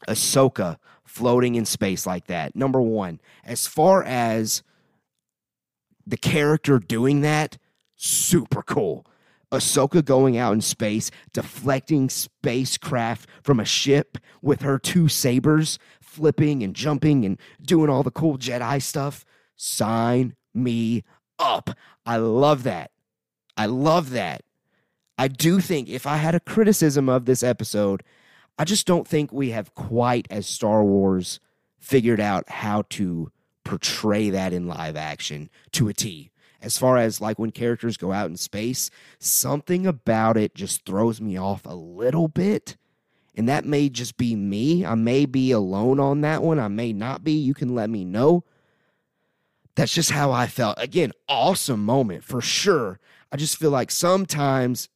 Ahsoka 0.06 0.78
floating 1.04 1.56
in 1.56 1.64
space 1.64 2.06
like 2.06 2.28
that. 2.28 2.54
Number 2.54 2.80
one, 2.80 3.20
as 3.44 3.66
far 3.66 4.04
as 4.04 4.62
the 6.06 6.16
character 6.16 6.78
doing 6.78 7.22
that, 7.22 7.58
super 7.96 8.62
cool. 8.62 9.04
Ahsoka 9.52 10.04
going 10.04 10.36
out 10.36 10.52
in 10.52 10.60
space, 10.60 11.10
deflecting 11.32 12.08
spacecraft 12.08 13.28
from 13.42 13.58
a 13.58 13.64
ship 13.64 14.18
with 14.42 14.62
her 14.62 14.78
two 14.78 15.08
sabers, 15.08 15.78
flipping 16.00 16.62
and 16.62 16.74
jumping 16.74 17.24
and 17.24 17.38
doing 17.60 17.90
all 17.90 18.02
the 18.02 18.10
cool 18.10 18.38
Jedi 18.38 18.80
stuff. 18.80 19.24
Sign 19.56 20.34
me 20.54 21.04
up. 21.38 21.70
I 22.06 22.16
love 22.16 22.62
that. 22.62 22.90
I 23.56 23.66
love 23.66 24.10
that. 24.10 24.42
I 25.18 25.28
do 25.28 25.60
think 25.60 25.88
if 25.88 26.06
I 26.06 26.16
had 26.16 26.34
a 26.34 26.40
criticism 26.40 27.08
of 27.08 27.26
this 27.26 27.42
episode, 27.42 28.02
I 28.58 28.64
just 28.64 28.86
don't 28.86 29.06
think 29.06 29.32
we 29.32 29.50
have 29.50 29.74
quite 29.74 30.26
as 30.30 30.46
Star 30.46 30.82
Wars 30.84 31.40
figured 31.78 32.20
out 32.20 32.48
how 32.48 32.84
to 32.90 33.30
portray 33.64 34.30
that 34.30 34.52
in 34.52 34.66
live 34.66 34.96
action 34.96 35.50
to 35.72 35.88
a 35.88 35.94
T 35.94 36.30
as 36.62 36.76
far 36.76 36.98
as 36.98 37.20
like 37.20 37.38
when 37.38 37.50
characters 37.50 37.96
go 37.96 38.12
out 38.12 38.28
in 38.30 38.36
space, 38.36 38.90
something 39.18 39.86
about 39.86 40.36
it 40.36 40.54
just 40.54 40.84
throws 40.84 41.20
me 41.20 41.36
off 41.38 41.64
a 41.64 41.74
little 41.74 42.28
bit. 42.28 42.76
And 43.34 43.48
that 43.48 43.64
may 43.64 43.88
just 43.88 44.16
be 44.16 44.36
me. 44.36 44.84
I 44.84 44.94
may 44.94 45.24
be 45.24 45.50
alone 45.50 45.98
on 45.98 46.20
that 46.20 46.42
one. 46.42 46.58
I 46.58 46.68
may 46.68 46.92
not 46.92 47.24
be. 47.24 47.32
You 47.32 47.54
can 47.54 47.74
let 47.74 47.88
me 47.88 48.04
know. 48.04 48.44
That's 49.76 49.94
just 49.94 50.10
how 50.10 50.30
I 50.30 50.46
felt. 50.46 50.76
Again, 50.78 51.12
awesome 51.28 51.82
moment 51.84 52.22
for 52.22 52.42
sure. 52.42 52.98
I 53.32 53.38
just 53.38 53.56
feel 53.56 53.70
like 53.70 53.90
sometimes 53.90 54.89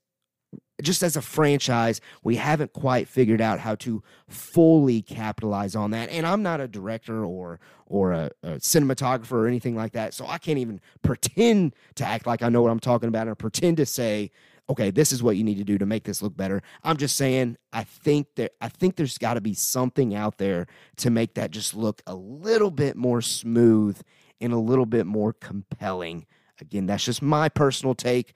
just 0.83 1.03
as 1.03 1.17
a 1.17 1.23
franchise, 1.23 2.01
we 2.23 2.37
haven't 2.37 2.73
quite 2.73 3.09
figured 3.09 3.41
out 3.41 3.61
how 3.61 3.75
to 3.77 4.03
fully 4.29 5.03
capitalize 5.03 5.77
on 5.77 5.93
that. 5.93 6.09
And 6.11 6.27
I'm 6.27 6.43
not 6.43 6.61
a 6.61 6.69
director 6.69 7.25
or 7.25 7.61
or 7.87 8.13
a, 8.13 8.31
a, 8.43 8.53
cinematographer 8.53 9.33
or 9.33 9.47
anything 9.47 9.77
like 9.77 9.93
that, 9.93 10.15
so 10.15 10.27
I 10.27 10.39
can't 10.39 10.59
even 10.59 10.81
pretend 11.03 11.77
to 11.97 12.05
act 12.05 12.27
like 12.27 12.43
I 12.43 12.49
know 12.49 12.63
what 12.63 12.71
I'm 12.71 12.81
talking 12.81 13.09
about 13.09 13.29
or 13.29 13.35
pretend 13.35 13.77
to 13.77 13.87
say, 13.87 14.31
okay, 14.71 14.91
this 14.91 15.13
is 15.13 15.23
what 15.23 15.37
you 15.37 15.45
need 15.45 15.59
to 15.59 15.65
do 15.65 15.77
to 15.77 15.87
make 15.87 16.05
this 16.05 16.23
look 16.23 16.37
better. 16.37 16.63
I'm 16.83 16.97
just 16.97 17.17
saying, 17.17 17.59
I 17.73 17.85
think 17.85 18.35
that 18.37 18.53
I 18.61 18.69
think 18.69 18.97
there's 18.97 19.19
got 19.19 19.35
to 19.35 19.41
be 19.41 19.55
something 19.55 20.15
out 20.15 20.39
there 20.39 20.67
to 20.97 21.11
make 21.11 21.35
that 21.35 21.51
just 21.51 21.75
look 21.75 22.03
a 22.07 22.15
little 22.15 22.71
bit 22.71 22.97
more 22.97 23.21
smooth 23.21 24.01
and 24.41 24.53
a 24.53 24.59
little 24.59 24.87
bit 24.87 25.07
more 25.07 25.33
compelling. 25.33 26.27
Again, 26.61 26.87
that's 26.87 27.05
just 27.05 27.23
my 27.23 27.49
personal 27.49 27.95
take 27.95 28.35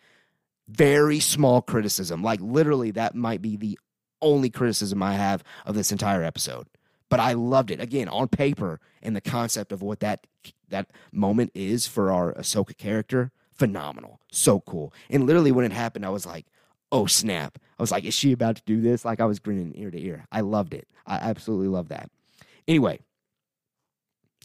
very 0.69 1.21
small 1.21 1.63
criticism. 1.63 2.23
Like 2.23 2.41
literally, 2.41 2.91
that 2.93 3.15
might 3.15 3.43
be 3.43 3.57
the 3.57 3.79
only 4.21 4.51
criticism 4.51 5.03
I 5.03 5.15
have 5.15 5.43
of 5.65 5.75
this 5.75 5.93
entire 5.93 6.23
episode. 6.23 6.67
But 7.09 7.21
I 7.21 7.33
loved 7.33 7.71
it 7.71 7.81
again 7.81 8.09
on 8.09 8.29
paper 8.29 8.81
and 9.03 9.17
the 9.17 9.21
concept 9.21 9.73
of 9.73 9.83
what 9.83 10.01
that 10.01 10.27
that 10.69 10.91
moment 11.11 11.51
is 11.55 11.87
for 11.87 12.13
our 12.13 12.35
Ahsoka 12.35 12.77
character. 12.77 13.33
Phenomenal, 13.55 14.21
so 14.31 14.61
cool. 14.61 14.93
And 15.09 15.27
literally, 15.27 15.51
when 15.51 15.65
it 15.65 15.73
happened, 15.73 16.05
I 16.05 16.11
was 16.11 16.27
like, 16.27 16.47
"Oh 16.93 17.07
snap!" 17.07 17.59
I 17.79 17.83
was 17.83 17.91
like, 17.91 18.05
"Is 18.05 18.15
she 18.15 18.33
about 18.33 18.57
to 18.57 18.63
do 18.67 18.81
this?" 18.81 19.05
Like 19.05 19.21
I 19.21 19.25
was 19.25 19.39
grinning 19.39 19.73
ear 19.75 19.91
to 19.91 20.01
ear. 20.01 20.27
I 20.31 20.43
loved 20.43 20.75
it. 20.75 20.87
I 21.07 21.17
absolutely 21.17 21.69
love 21.69 21.89
that. 21.89 22.11
Anyway, 22.69 23.01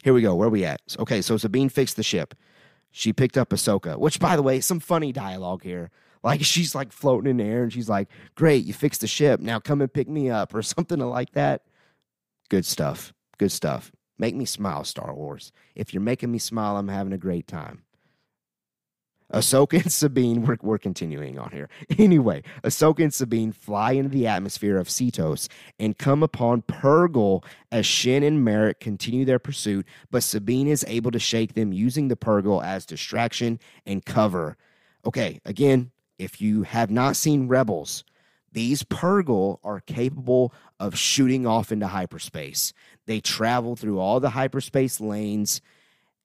here 0.04 0.14
we 0.14 0.22
go. 0.22 0.34
Where 0.34 0.48
are 0.48 0.52
we 0.52 0.64
at? 0.64 0.82
Okay, 0.98 1.22
so 1.22 1.36
Sabine 1.38 1.70
fixed 1.70 1.98
the 1.98 2.04
ship. 2.04 2.34
She 2.92 3.12
picked 3.12 3.38
up 3.38 3.50
Ahsoka, 3.50 3.98
which, 3.98 4.20
by 4.20 4.36
the 4.36 4.44
way, 4.44 4.62
some 4.62 4.80
funny 4.80 5.12
dialogue 5.12 5.64
here. 5.64 5.92
Like 6.24 6.44
she's 6.44 6.74
like 6.74 6.92
floating 6.92 7.30
in 7.30 7.38
the 7.38 7.44
air 7.44 7.64
and 7.64 7.74
she's 7.74 7.90
like, 7.90 8.10
Great, 8.36 8.66
you 8.66 8.74
fixed 8.74 9.02
the 9.02 9.08
ship. 9.08 9.40
Now 9.40 9.60
come 9.60 9.82
and 9.82 9.92
pick 9.92 10.08
me 10.08 10.30
up 10.30 10.54
or 10.54 10.62
something 10.64 11.00
like 11.00 11.34
that. 11.34 11.64
Good 12.50 12.66
stuff. 12.66 13.14
Good 13.38 13.52
stuff. 13.52 13.92
Make 14.18 14.36
me 14.36 14.46
smile, 14.46 14.84
Star 14.84 15.14
Wars. 15.14 15.52
If 15.76 15.94
you're 15.94 16.02
making 16.02 16.32
me 16.32 16.38
smile, 16.38 16.78
I'm 16.78 16.88
having 16.88 17.14
a 17.14 17.18
great 17.18 17.48
time. 17.48 17.84
Ahsoka 19.34 19.82
and 19.82 19.92
Sabine, 19.92 20.44
we're, 20.44 20.58
we're 20.62 20.78
continuing 20.78 21.40
on 21.40 21.52
here. 21.52 21.68
Anyway, 21.98 22.44
Ahsoka 22.64 23.04
and 23.04 23.14
Sabine 23.14 23.52
fly 23.52 23.94
into 23.94 24.10
the 24.10 24.28
atmosphere 24.28 24.78
of 24.78 24.88
Seatos 24.88 25.48
and 25.80 25.98
come 25.98 26.22
upon 26.22 26.62
Purrgil 26.64 27.44
as 27.72 27.86
Shin 27.86 28.24
and 28.24 28.44
Merrick 28.44 28.80
continue 28.80 29.26
their 29.26 29.40
pursuit, 29.40 29.88
but 30.12 30.22
Sabine 30.22 30.68
is 30.68 30.86
able 30.88 31.12
to 31.12 31.20
shake 31.20 31.54
them 31.54 31.74
using 31.74 32.08
the 32.08 32.16
Purrgil 32.16 32.64
as 32.64 32.86
distraction 32.86 33.60
and 33.86 34.06
cover. 34.06 34.58
Okay, 35.06 35.40
again, 35.46 35.92
if 36.17 36.41
you 36.41 36.63
have 36.63 36.91
not 36.91 37.15
seen 37.15 37.47
Rebels, 37.47 38.04
these 38.52 38.84
Purrgil 38.84 39.60
are 39.63 39.80
capable 39.80 40.54
of 40.80 40.97
shooting 40.97 41.47
off 41.47 41.71
into 41.71 41.88
hyperspace. 41.88 42.73
They 43.08 43.19
travel 43.19 43.76
through 43.76 43.99
all 43.99 44.19
the 44.19 44.32
hyperspace 44.32 45.02
lanes 45.02 45.62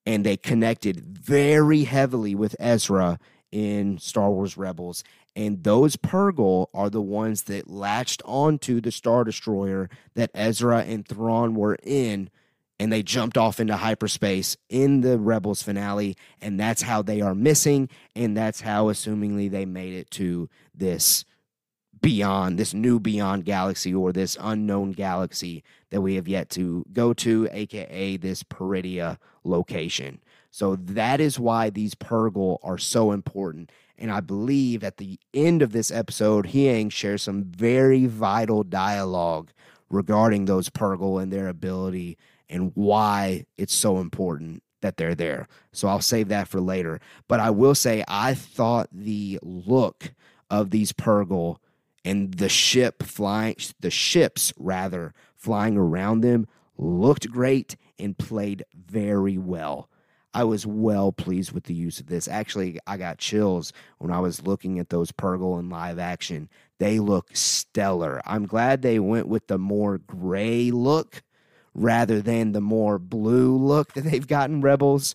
and 0.04 0.24
they 0.24 0.36
connected 0.36 1.00
very 1.00 1.84
heavily 1.84 2.34
with 2.34 2.56
Ezra 2.58 3.18
in 3.50 3.98
Star 3.98 4.30
Wars 4.30 4.56
Rebels. 4.56 5.04
And 5.36 5.64
those 5.64 5.96
Purrgil 5.96 6.66
are 6.74 6.90
the 6.90 7.02
ones 7.02 7.42
that 7.44 7.70
latched 7.70 8.22
onto 8.24 8.80
the 8.80 8.90
Star 8.90 9.24
Destroyer 9.24 9.88
that 10.14 10.30
Ezra 10.34 10.80
and 10.80 11.06
Thrawn 11.06 11.54
were 11.54 11.76
in, 11.82 12.30
and 12.80 12.92
they 12.92 13.02
jumped 13.02 13.36
off 13.36 13.60
into 13.60 13.76
hyperspace 13.76 14.56
in 14.68 15.00
the 15.00 15.18
Rebels 15.18 15.62
finale. 15.62 16.16
And 16.40 16.58
that's 16.58 16.82
how 16.82 17.02
they 17.02 17.20
are 17.20 17.34
missing, 17.34 17.88
and 18.14 18.36
that's 18.36 18.60
how, 18.60 18.86
assumingly, 18.86 19.50
they 19.50 19.64
made 19.64 19.94
it 19.94 20.10
to 20.12 20.48
this 20.74 21.24
beyond 22.00 22.58
this 22.58 22.74
new 22.74 23.00
beyond 23.00 23.44
galaxy 23.44 23.94
or 23.94 24.12
this 24.12 24.36
unknown 24.40 24.92
galaxy 24.92 25.64
that 25.90 26.00
we 26.00 26.14
have 26.14 26.28
yet 26.28 26.48
to 26.50 26.84
go 26.92 27.12
to 27.12 27.48
aka 27.50 28.16
this 28.16 28.42
Peridea 28.42 29.18
location 29.42 30.20
so 30.50 30.76
that 30.76 31.20
is 31.20 31.38
why 31.38 31.70
these 31.70 31.94
Purrgil 31.94 32.58
are 32.62 32.78
so 32.78 33.10
important 33.12 33.72
and 33.96 34.10
i 34.12 34.20
believe 34.20 34.84
at 34.84 34.98
the 34.98 35.18
end 35.34 35.62
of 35.62 35.72
this 35.72 35.90
episode 35.90 36.48
Huyang 36.48 36.92
shares 36.92 37.22
some 37.22 37.44
very 37.44 38.06
vital 38.06 38.62
dialogue 38.62 39.50
regarding 39.90 40.44
those 40.44 40.68
Purrgil 40.68 41.20
and 41.20 41.32
their 41.32 41.48
ability 41.48 42.16
and 42.48 42.72
why 42.74 43.44
it's 43.56 43.74
so 43.74 43.98
important 43.98 44.62
that 44.80 44.96
they're 44.96 45.14
there 45.14 45.48
so 45.72 45.88
i'll 45.88 46.00
save 46.00 46.28
that 46.28 46.48
for 46.48 46.60
later 46.60 47.00
but 47.26 47.40
i 47.40 47.50
will 47.50 47.74
say 47.74 48.04
i 48.06 48.34
thought 48.34 48.88
the 48.92 49.38
look 49.42 50.12
of 50.50 50.70
these 50.70 50.92
Purrgil 50.92 51.58
and 52.04 52.34
the 52.34 52.48
ship 52.48 53.02
flying 53.02 53.56
the 53.80 53.90
ships 53.90 54.52
rather 54.58 55.12
flying 55.36 55.76
around 55.76 56.20
them 56.20 56.46
looked 56.76 57.30
great 57.30 57.76
and 57.98 58.16
played 58.16 58.64
very 58.74 59.36
well. 59.36 59.88
I 60.34 60.44
was 60.44 60.66
well 60.66 61.10
pleased 61.10 61.52
with 61.52 61.64
the 61.64 61.74
use 61.74 62.00
of 62.00 62.06
this. 62.06 62.28
Actually, 62.28 62.78
I 62.86 62.96
got 62.96 63.18
chills 63.18 63.72
when 63.98 64.12
I 64.12 64.20
was 64.20 64.46
looking 64.46 64.78
at 64.78 64.90
those 64.90 65.10
Purrgil 65.10 65.58
in 65.58 65.68
live 65.68 65.98
action. 65.98 66.48
They 66.78 67.00
look 67.00 67.30
stellar. 67.34 68.20
I'm 68.24 68.46
glad 68.46 68.82
they 68.82 69.00
went 69.00 69.26
with 69.26 69.48
the 69.48 69.58
more 69.58 69.98
gray 69.98 70.70
look 70.70 71.22
rather 71.78 72.20
than 72.20 72.52
the 72.52 72.60
more 72.60 72.98
blue 72.98 73.56
look 73.56 73.92
that 73.92 74.02
they've 74.02 74.26
gotten 74.26 74.60
Rebels. 74.60 75.14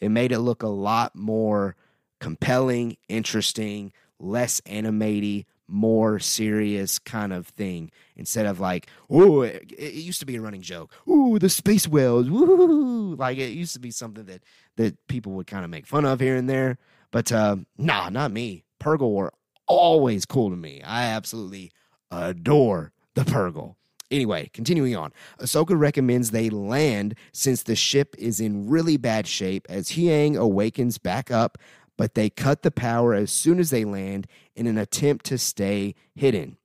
It 0.00 0.10
made 0.10 0.32
it 0.32 0.40
look 0.40 0.62
a 0.62 0.68
lot 0.68 1.14
more 1.14 1.76
compelling, 2.20 2.96
interesting, 3.08 3.92
less 4.18 4.60
animated, 4.66 5.46
more 5.70 6.18
serious 6.18 6.98
kind 6.98 7.32
of 7.32 7.46
thing 7.46 7.90
instead 8.16 8.46
of 8.46 8.58
like, 8.58 8.86
oh, 9.10 9.42
it, 9.42 9.70
it, 9.76 9.94
used 9.94 10.20
to 10.20 10.26
be 10.26 10.36
a 10.36 10.40
running 10.40 10.62
joke. 10.62 10.90
Ooh, 11.06 11.38
the 11.38 11.50
space 11.50 11.86
whales. 11.86 12.30
Woo! 12.30 13.14
Like 13.14 13.36
it 13.36 13.50
used 13.50 13.74
to 13.74 13.80
be 13.80 13.90
something 13.90 14.24
that 14.24 14.42
that 14.76 15.06
people 15.08 15.32
would 15.32 15.46
kind 15.46 15.64
of 15.64 15.70
make 15.70 15.86
fun 15.86 16.06
of 16.06 16.20
here 16.20 16.36
and 16.36 16.48
there. 16.48 16.78
But 17.10 17.30
uh, 17.30 17.56
nah, 17.76 18.08
not 18.08 18.32
me. 18.32 18.64
Purrgil 18.80 19.12
were 19.12 19.32
always 19.66 20.24
cool 20.24 20.50
to 20.50 20.56
me. 20.56 20.82
I 20.82 21.04
absolutely 21.04 21.72
adore 22.10 22.92
the 23.14 23.24
Purrgil. 23.24 23.74
Anyway, 24.10 24.50
continuing 24.52 24.96
on. 24.96 25.12
Ahsoka 25.38 25.78
recommends 25.78 26.30
they 26.30 26.50
land 26.50 27.14
since 27.32 27.62
the 27.62 27.76
ship 27.76 28.14
is 28.18 28.40
in 28.40 28.68
really 28.68 28.96
bad 28.96 29.26
shape 29.26 29.66
as 29.68 29.90
Huyang 29.90 30.36
awakens 30.36 30.98
back 30.98 31.30
up 31.30 31.58
but 31.98 32.14
they 32.14 32.30
cut 32.30 32.62
the 32.62 32.70
power 32.70 33.12
as 33.12 33.30
soon 33.30 33.58
as 33.58 33.70
they 33.70 33.84
land 33.84 34.26
in 34.54 34.66
an 34.66 34.78
attempt 34.78 35.26
to 35.26 35.36
stay 35.36 35.94
hidden. 36.14 36.57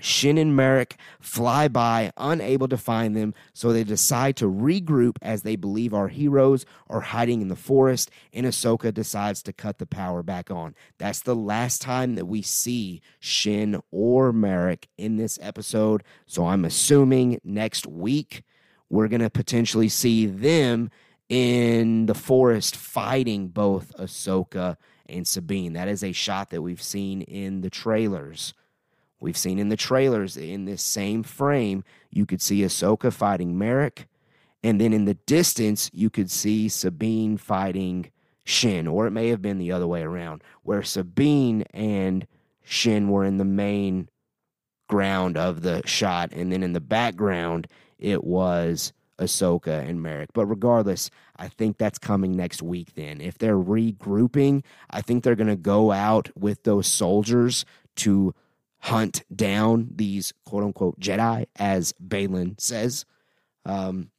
Shin 0.00 0.36
and 0.38 0.56
Merrick 0.56 0.96
fly 1.20 1.68
by, 1.68 2.12
unable 2.16 2.66
to 2.68 2.76
find 2.76 3.16
them, 3.16 3.34
so 3.52 3.72
they 3.72 3.84
decide 3.84 4.36
to 4.36 4.46
regroup 4.46 5.16
as 5.22 5.42
they 5.42 5.54
believe 5.54 5.94
our 5.94 6.08
heroes 6.08 6.66
are 6.88 7.00
hiding 7.00 7.40
in 7.40 7.48
the 7.48 7.56
forest, 7.56 8.10
and 8.32 8.44
Ahsoka 8.44 8.92
decides 8.92 9.42
to 9.42 9.52
cut 9.52 9.78
the 9.78 9.86
power 9.86 10.22
back 10.22 10.50
on. 10.50 10.74
That's 10.98 11.20
the 11.20 11.36
last 11.36 11.80
time 11.82 12.16
that 12.16 12.26
we 12.26 12.42
see 12.42 13.00
Shin 13.20 13.80
or 13.90 14.32
Merrick 14.32 14.88
in 14.98 15.16
this 15.16 15.38
episode, 15.40 16.02
so 16.26 16.46
I'm 16.46 16.64
assuming 16.64 17.40
next 17.44 17.86
week 17.86 18.42
we're 18.88 19.08
going 19.08 19.22
to 19.22 19.30
potentially 19.30 19.88
see 19.88 20.26
them 20.26 20.90
in 21.28 22.06
the 22.06 22.14
forest 22.14 22.76
fighting 22.76 23.48
both 23.48 23.96
Ahsoka 23.96 24.76
and 25.06 25.26
Sabine. 25.26 25.72
That 25.72 25.88
is 25.88 26.04
a 26.04 26.12
shot 26.12 26.50
that 26.50 26.60
we've 26.60 26.82
seen 26.82 27.22
in 27.22 27.62
the 27.62 27.70
trailers. 27.70 28.52
We've 29.22 29.36
seen 29.36 29.58
in 29.60 29.68
the 29.68 29.76
trailers 29.76 30.36
in 30.36 30.64
this 30.64 30.82
same 30.82 31.22
frame, 31.22 31.84
you 32.10 32.26
could 32.26 32.42
see 32.42 32.62
Ahsoka 32.62 33.12
fighting 33.12 33.56
Merrick, 33.56 34.08
and 34.64 34.80
then 34.80 34.92
in 34.92 35.04
the 35.04 35.14
distance, 35.14 35.88
you 35.92 36.10
could 36.10 36.30
see 36.30 36.68
Sabine 36.68 37.36
fighting 37.36 38.10
Shin, 38.44 38.88
or 38.88 39.06
it 39.06 39.12
may 39.12 39.28
have 39.28 39.40
been 39.40 39.58
the 39.58 39.70
other 39.70 39.86
way 39.86 40.02
around, 40.02 40.42
where 40.64 40.82
Sabine 40.82 41.62
and 41.72 42.26
Shin 42.64 43.08
were 43.08 43.24
in 43.24 43.38
the 43.38 43.44
main 43.44 44.08
ground 44.88 45.36
of 45.36 45.62
the 45.62 45.82
shot, 45.86 46.32
and 46.32 46.52
then 46.52 46.64
in 46.64 46.72
the 46.72 46.80
background, 46.80 47.68
it 47.98 48.24
was 48.24 48.92
Ahsoka 49.18 49.88
and 49.88 50.02
Merrick. 50.02 50.30
But 50.32 50.46
regardless, 50.46 51.10
I 51.36 51.46
think 51.46 51.78
that's 51.78 51.98
coming 51.98 52.32
next 52.32 52.60
week 52.60 52.94
then. 52.94 53.20
If 53.20 53.38
they're 53.38 53.56
regrouping, 53.56 54.64
I 54.90 55.00
think 55.00 55.22
they're 55.22 55.36
going 55.36 55.46
to 55.46 55.56
go 55.56 55.92
out 55.92 56.28
with 56.36 56.64
those 56.64 56.88
soldiers 56.88 57.64
to 57.96 58.34
hunt 58.82 59.22
down 59.34 59.88
these 59.94 60.32
quote 60.44 60.64
unquote 60.64 60.98
Jedi, 60.98 61.46
as 61.56 61.92
Baylan 62.04 62.60
says. 62.60 63.04
Um, 63.64 64.10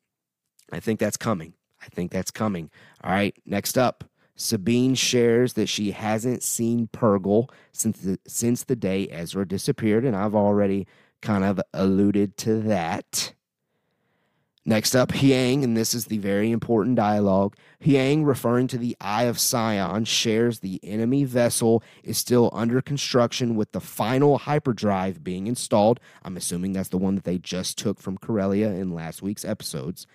I 0.72 0.80
think 0.80 1.00
that's 1.00 1.18
coming. 1.18 1.54
I 1.82 1.88
think 1.88 2.12
that's 2.12 2.32
coming. 2.32 2.72
All 3.04 3.12
right, 3.12 3.36
next 3.46 3.78
up. 3.78 4.06
Sabine 4.36 4.96
shares 4.96 5.54
that 5.54 5.68
she 5.68 5.92
hasn't 5.92 6.42
seen 6.42 6.88
Purrgil 6.88 7.50
since 7.72 8.00
the, 8.00 8.18
since 8.26 8.64
the 8.64 8.76
day 8.76 9.08
Ezra 9.12 9.48
disappeared, 9.48 10.06
and 10.06 10.16
I've 10.16 10.34
already 10.34 10.88
kind 11.22 11.44
of 11.44 11.62
alluded 11.74 12.38
to 12.38 12.60
that. 12.62 13.34
Next 14.66 14.96
up, 14.96 15.10
Huyang, 15.12 15.62
and 15.62 15.76
this 15.76 15.94
is 15.94 16.06
the 16.06 16.20
very 16.20 16.50
important 16.50 16.96
dialogue. 16.96 17.58
Huyang, 17.84 18.26
referring 18.26 18.68
to 18.68 18.78
the 18.78 18.96
Eye 19.02 19.24
of 19.24 19.38
Sion, 19.38 20.06
shares 20.06 20.60
the 20.60 20.80
enemy 20.82 21.26
vessel 21.26 21.84
is 22.02 22.18
still 22.18 22.50
under 22.54 22.82
construction 22.82 23.58
with 23.58 23.74
the 23.74 23.82
final 23.82 24.38
hyperdrive 24.38 25.22
being 25.22 25.48
installed. 25.48 26.00
I'm 26.24 26.38
assuming 26.38 26.72
that's 26.72 26.88
the 26.88 26.98
one 26.98 27.16
that 27.16 27.26
they 27.26 27.40
just 27.40 27.78
took 27.78 28.00
from 28.00 28.18
Corellia 28.18 28.70
in 28.70 28.96
last 28.96 29.22
week's 29.22 29.44
episodes. 29.44 30.08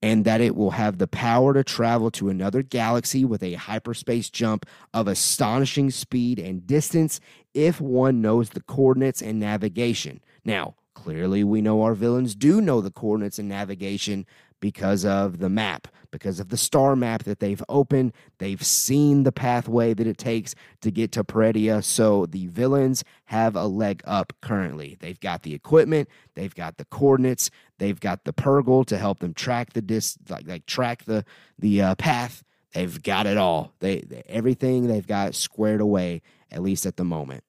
And 0.00 0.24
that 0.24 0.40
it 0.40 0.56
will 0.56 0.70
have 0.70 0.96
the 0.96 1.08
power 1.08 1.52
to 1.52 1.62
travel 1.62 2.10
to 2.12 2.30
another 2.30 2.62
galaxy 2.62 3.22
with 3.24 3.42
a 3.42 3.54
hyperspace 3.54 4.30
jump 4.30 4.64
of 4.94 5.08
astonishing 5.08 5.90
speed 5.90 6.38
and 6.38 6.66
distance 6.66 7.20
if 7.52 7.82
one 7.82 8.22
knows 8.22 8.50
the 8.50 8.62
coordinates 8.62 9.20
and 9.20 9.38
navigation. 9.38 10.22
Now, 10.42 10.76
Clearly, 11.02 11.44
we 11.44 11.62
know 11.62 11.82
our 11.82 11.94
villains 11.94 12.34
do 12.34 12.60
know 12.60 12.80
the 12.80 12.90
coordinates 12.90 13.38
and 13.38 13.48
navigation 13.48 14.26
because 14.58 15.04
of 15.04 15.38
the 15.38 15.48
map, 15.48 15.86
because 16.10 16.40
of 16.40 16.48
the 16.48 16.56
star 16.56 16.96
map 16.96 17.22
that 17.22 17.38
they've 17.38 17.62
opened. 17.68 18.12
They've 18.38 18.62
seen 18.62 19.22
the 19.22 19.30
pathway 19.30 19.94
that 19.94 20.08
it 20.08 20.18
takes 20.18 20.56
to 20.80 20.90
get 20.90 21.12
to 21.12 21.22
Peridea. 21.22 21.84
So 21.84 22.26
the 22.26 22.48
villains 22.48 23.04
have 23.26 23.54
a 23.54 23.66
leg 23.66 24.02
up 24.06 24.32
currently. 24.42 24.96
They've 24.98 25.20
got 25.20 25.44
the 25.44 25.54
equipment, 25.54 26.08
they've 26.34 26.54
got 26.54 26.78
the 26.78 26.84
coordinates, 26.86 27.48
they've 27.78 28.00
got 28.00 28.24
the 28.24 28.32
Purrgil 28.32 28.84
to 28.86 28.98
help 28.98 29.20
them 29.20 29.34
track 29.34 29.74
the 29.74 29.82
dis 29.82 30.18
like, 30.28 30.48
like 30.48 30.66
track 30.66 31.04
the 31.04 31.24
the 31.60 31.80
uh, 31.80 31.94
path. 31.94 32.42
They've 32.74 33.00
got 33.00 33.26
it 33.26 33.36
all. 33.36 33.72
They, 33.78 34.00
they 34.00 34.24
everything 34.26 34.88
they've 34.88 35.06
got 35.06 35.36
squared 35.36 35.80
away 35.80 36.22
at 36.50 36.60
least 36.60 36.86
at 36.86 36.96
the 36.96 37.04
moment. 37.04 37.44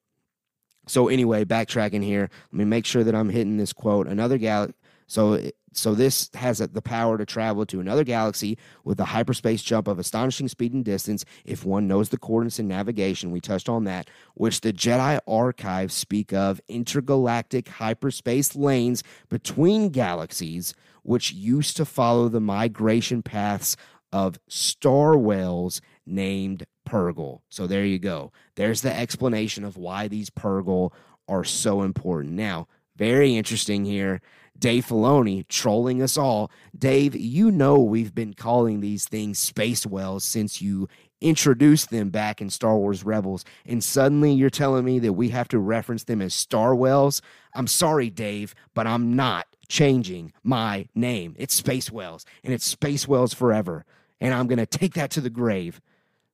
So 0.90 1.08
anyway, 1.08 1.46
backtracking 1.46 2.04
here, 2.04 2.30
let 2.52 2.58
me 2.58 2.66
make 2.66 2.86
sure 2.86 3.04
that 3.04 3.16
I'm 3.16 3.30
hitting 3.30 3.58
this 3.58 3.74
quote. 3.74 4.08
Another 4.08 4.38
gal. 4.38 4.70
So 5.08 5.40
so 5.72 5.94
this 5.94 6.30
has 6.34 6.58
the 6.58 6.82
power 6.82 7.18
to 7.18 7.26
travel 7.26 7.66
to 7.68 7.80
another 7.80 8.04
galaxy 8.04 8.58
with 8.84 9.00
a 9.00 9.06
hyperspace 9.06 9.62
jump 9.62 9.88
of 9.88 10.00
astonishing 10.00 10.48
speed 10.48 10.74
and 10.74 10.84
distance 10.84 11.26
if 11.46 11.64
one 11.64 11.88
knows 11.88 12.10
the 12.10 12.18
coordinates 12.18 12.58
and 12.58 12.68
navigation. 12.68 13.32
We 13.32 13.40
touched 13.40 13.70
on 13.70 13.84
that, 13.84 14.10
which 14.34 14.62
the 14.62 14.74
Jedi 14.74 15.20
archives 15.28 15.94
speak 15.94 16.34
of 16.34 16.60
intergalactic 16.68 17.68
hyperspace 17.68 18.56
lanes 18.56 19.04
between 19.30 19.90
galaxies, 19.90 20.74
which 21.04 21.32
used 21.32 21.78
to 21.78 21.86
follow 21.86 22.30
the 22.30 22.42
migration 22.42 23.22
paths 23.22 23.78
of 24.12 24.40
star 24.48 25.16
whales 25.16 25.82
named 26.06 26.66
Purrgil. 26.90 27.42
So 27.50 27.68
there 27.68 27.86
you 27.86 28.00
go. 28.00 28.32
There's 28.56 28.82
the 28.82 28.96
explanation 28.96 29.64
of 29.64 29.78
why 29.78 30.08
these 30.08 30.30
Purrgil 30.30 30.92
are 31.28 31.44
so 31.44 31.84
important. 31.84 32.34
Now, 32.34 32.68
very 32.96 33.36
interesting 33.36 33.86
here. 33.86 34.22
Dave 34.58 34.86
Filoni 34.86 35.48
trolling 35.48 36.02
us 36.02 36.18
all. 36.18 36.52
Dave, 36.78 37.16
you 37.16 37.50
know 37.52 37.80
we've 37.80 38.14
been 38.14 38.34
calling 38.34 38.82
these 38.82 39.06
things 39.06 39.40
space 39.40 39.86
whales 39.86 40.26
since 40.26 40.62
you 40.62 40.90
introduced 41.22 41.90
them 41.90 42.10
back 42.10 42.42
in 42.42 42.50
Star 42.50 42.78
Wars 42.78 43.04
Rebels, 43.04 43.46
and 43.66 43.84
suddenly 43.84 44.34
you're 44.34 44.50
telling 44.50 44.86
me 44.86 45.00
that 45.00 45.14
we 45.14 45.30
have 45.30 45.48
to 45.50 45.60
reference 45.60 46.06
them 46.06 46.22
as 46.22 46.34
Star 46.34 46.76
Whales? 46.76 47.22
I'm 47.54 47.68
sorry, 47.68 48.10
Dave, 48.10 48.56
but 48.74 48.88
I'm 48.88 49.16
not 49.16 49.48
changing 49.68 50.34
my 50.44 50.88
name. 50.96 51.36
It's 51.38 51.54
Space 51.54 51.92
Whales, 51.92 52.26
and 52.44 52.54
it's 52.54 52.66
Space 52.66 53.08
Whales 53.08 53.34
forever. 53.34 53.86
And 54.22 54.34
I'm 54.34 54.48
going 54.48 54.60
to 54.60 54.66
take 54.66 54.96
that 54.96 55.12
to 55.12 55.22
the 55.22 55.30
grave. 55.30 55.80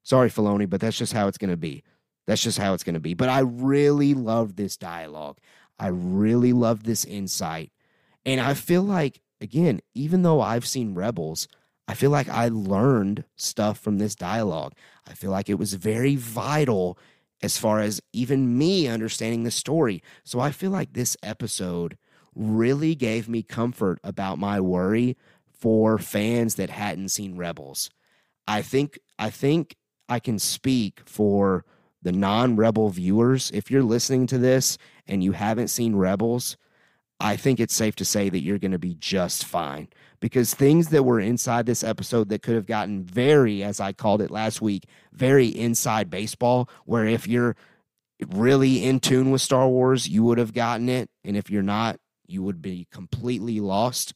Sorry, 0.06 0.30
Filoni, 0.30 0.70
but 0.70 0.80
that's 0.80 0.98
just 0.98 1.14
how 1.14 1.28
it's 1.28 1.40
going 1.40 1.50
to 1.50 1.58
be. 1.58 1.84
That's 2.28 2.42
just 2.42 2.60
how 2.60 2.76
it's 2.76 2.84
going 2.84 2.94
to 2.94 3.00
be. 3.00 3.16
But 3.16 3.30
I 3.30 3.40
really 3.40 4.14
love 4.14 4.56
this 4.56 4.78
dialogue. 4.78 5.40
I 5.80 5.88
really 5.88 6.54
love 6.54 6.84
this 6.84 7.04
insight. 7.06 7.72
And 8.24 8.40
I 8.40 8.54
feel 8.54 8.84
like, 8.84 9.20
again, 9.42 9.82
even 9.96 10.22
though 10.22 10.42
I've 10.42 10.68
seen 10.68 10.94
Rebels, 10.94 11.48
I 11.88 11.96
feel 11.96 12.12
like 12.12 12.30
I 12.30 12.50
learned 12.50 13.24
stuff 13.36 13.80
from 13.80 13.98
this 13.98 14.14
dialogue. 14.16 14.74
I 15.08 15.14
feel 15.14 15.32
like 15.32 15.50
it 15.50 15.60
was 15.60 15.74
very 15.74 16.16
vital 16.16 17.00
as 17.42 17.58
far 17.58 17.80
as 17.80 18.00
even 18.14 18.58
me 18.58 18.88
understanding 18.88 19.44
the 19.44 19.52
story. 19.52 20.04
So 20.24 20.40
I 20.40 20.52
feel 20.52 20.72
like 20.72 20.94
this 20.94 21.18
episode 21.24 21.98
really 22.36 22.94
gave 22.94 23.28
me 23.28 23.42
comfort 23.42 24.00
about 24.04 24.38
my 24.38 24.62
worry 24.62 25.18
for 25.48 25.98
fans 25.98 26.56
that 26.56 26.70
hadn't 26.70 27.10
seen 27.10 27.38
Rebels. 27.38 27.90
I 28.48 28.62
think 28.62 29.00
I 29.18 29.32
think 29.32 29.76
I 30.08 30.20
can 30.20 30.40
speak 30.40 31.02
for 31.06 31.66
the 32.02 32.12
non-rebel 32.12 32.90
viewers. 32.90 33.52
If 33.52 33.72
you're 33.72 33.84
listening 33.84 34.28
to 34.28 34.38
this 34.38 34.78
and 35.08 35.24
you 35.24 35.32
haven't 35.32 35.70
seen 35.70 35.96
Rebels, 35.96 36.58
I 37.20 37.36
think 37.36 37.60
it's 37.60 37.74
safe 37.74 37.96
to 37.96 38.06
say 38.06 38.30
that 38.30 38.42
you're 38.42 38.60
going 38.60 38.72
to 38.72 38.80
be 38.80 38.96
just 38.96 39.46
fine 39.46 39.88
because 40.20 40.54
things 40.54 40.90
that 40.90 41.04
were 41.04 41.20
inside 41.20 41.66
this 41.66 41.84
episode 41.84 42.30
that 42.30 42.42
could 42.42 42.56
have 42.56 42.66
gotten 42.66 43.04
very, 43.04 43.64
as 43.64 43.80
I 43.80 43.94
called 43.94 44.22
it 44.22 44.32
last 44.32 44.62
week, 44.62 44.84
very 45.14 45.48
inside 45.48 46.10
baseball, 46.10 46.70
where 46.86 47.06
if 47.06 47.28
you're 47.28 47.56
really 48.28 48.84
in 48.84 49.00
tune 49.00 49.32
with 49.32 49.42
Star 49.42 49.68
Wars, 49.68 50.08
you 50.08 50.24
would 50.24 50.38
have 50.38 50.54
gotten 50.54 50.90
it. 50.90 51.10
And 51.24 51.36
if 51.38 51.50
you're 51.50 51.64
not, 51.64 52.00
you 52.28 52.44
would 52.44 52.62
be 52.62 52.88
completely 52.92 53.60
lost. 53.60 54.14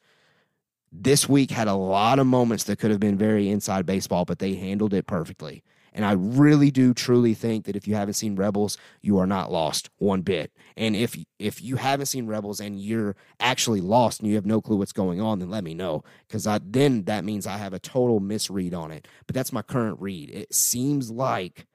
This 0.92 1.30
week 1.30 1.52
had 1.52 1.68
a 1.68 1.74
lot 1.74 2.20
of 2.20 2.28
moments 2.28 2.66
that 2.66 2.80
could 2.80 2.92
have 2.92 3.00
been 3.00 3.18
very 3.18 3.50
inside 3.50 3.86
baseball, 3.86 4.26
but 4.26 4.40
they 4.40 4.56
handled 4.56 4.94
it 4.94 5.08
perfectly. 5.08 5.64
And 5.94 6.06
I 6.06 6.14
really 6.14 6.72
do 6.72 6.94
truly 6.94 7.34
think 7.34 7.66
that 7.66 7.76
if 7.76 7.88
you 7.88 7.96
haven't 7.96 8.14
seen 8.14 8.36
Rebels, 8.36 8.78
you 9.02 9.18
are 9.18 9.28
not 9.28 9.52
lost 9.52 9.90
one 9.98 10.22
bit. 10.22 10.52
And 10.78 10.96
if 10.96 11.18
if 11.40 11.62
you 11.62 11.78
haven't 11.78 12.08
seen 12.08 12.28
Rebels 12.28 12.60
and 12.60 12.80
you're 12.80 13.16
actually 13.40 13.82
lost 13.82 14.20
and 14.20 14.30
you 14.30 14.36
have 14.36 14.46
no 14.46 14.62
clue 14.62 14.78
what's 14.78 14.94
going 14.94 15.20
on, 15.20 15.40
then 15.40 15.50
let 15.50 15.64
me 15.64 15.74
know 15.74 16.04
because 16.28 16.48
I 16.48 16.60
then 16.64 17.04
that 17.04 17.26
means 17.26 17.48
I 17.48 17.58
have 17.58 17.74
a 17.74 17.80
total 17.80 18.20
misread 18.20 18.74
on 18.74 18.92
it. 18.92 19.08
But 19.28 19.36
that's 19.36 19.54
my 19.54 19.62
current 19.62 20.00
read. 20.00 20.30
It 20.30 20.54
seems 20.54 21.10
like 21.12 21.66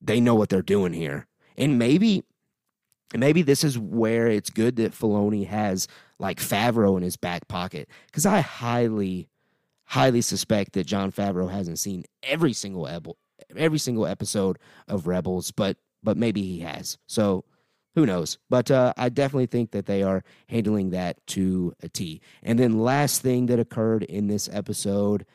they 0.00 0.20
know 0.20 0.34
what 0.34 0.48
they're 0.48 0.62
doing 0.62 0.92
here, 0.92 1.26
and 1.56 1.78
maybe 1.78 2.24
maybe 3.16 3.42
this 3.42 3.64
is 3.64 3.78
where 3.78 4.26
it's 4.26 4.50
good 4.50 4.76
that 4.76 4.92
Filoni 4.92 5.46
has 5.46 5.88
like 6.18 6.38
Favreau 6.38 6.96
in 6.96 7.02
his 7.02 7.16
back 7.16 7.48
pocket 7.48 7.88
because 8.06 8.26
I 8.26 8.40
highly 8.40 9.28
highly 9.84 10.20
suspect 10.20 10.74
that 10.74 10.86
Jon 10.86 11.10
Favreau 11.10 11.50
hasn't 11.50 11.78
seen 11.78 12.04
every 12.22 12.52
single 12.52 12.86
every 13.56 13.78
single 13.78 14.06
episode 14.06 14.58
of 14.86 15.06
Rebels, 15.06 15.50
but 15.50 15.76
but 16.02 16.16
maybe 16.16 16.42
he 16.42 16.60
has. 16.60 16.98
So 17.06 17.44
who 17.94 18.06
knows? 18.06 18.38
But 18.48 18.70
uh, 18.70 18.92
I 18.96 19.08
definitely 19.08 19.46
think 19.46 19.72
that 19.72 19.86
they 19.86 20.02
are 20.02 20.22
handling 20.48 20.90
that 20.90 21.26
to 21.28 21.74
a 21.82 21.88
T. 21.88 22.20
And 22.42 22.58
then 22.58 22.78
last 22.78 23.22
thing 23.22 23.46
that 23.46 23.58
occurred 23.58 24.04
in 24.04 24.28
this 24.28 24.48
episode, 24.52 25.26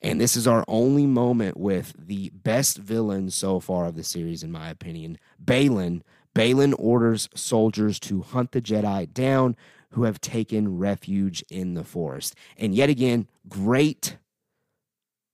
and 0.00 0.20
this 0.20 0.36
is 0.36 0.48
our 0.48 0.64
only 0.66 1.06
moment 1.06 1.56
with 1.56 1.94
the 1.96 2.30
best 2.30 2.78
villain 2.78 3.30
so 3.30 3.60
far 3.60 3.86
of 3.86 3.94
the 3.94 4.02
series, 4.02 4.42
in 4.42 4.50
my 4.50 4.68
opinion, 4.68 5.18
Baylan. 5.42 6.02
Baylan 6.34 6.74
orders 6.78 7.28
soldiers 7.34 8.00
to 8.00 8.22
hunt 8.22 8.52
the 8.52 8.62
Jedi 8.62 9.12
down 9.12 9.54
who 9.90 10.04
have 10.04 10.20
taken 10.20 10.78
refuge 10.78 11.44
in 11.50 11.74
the 11.74 11.84
forest. 11.84 12.34
And 12.56 12.74
yet 12.74 12.88
again, 12.88 13.28
great 13.48 14.16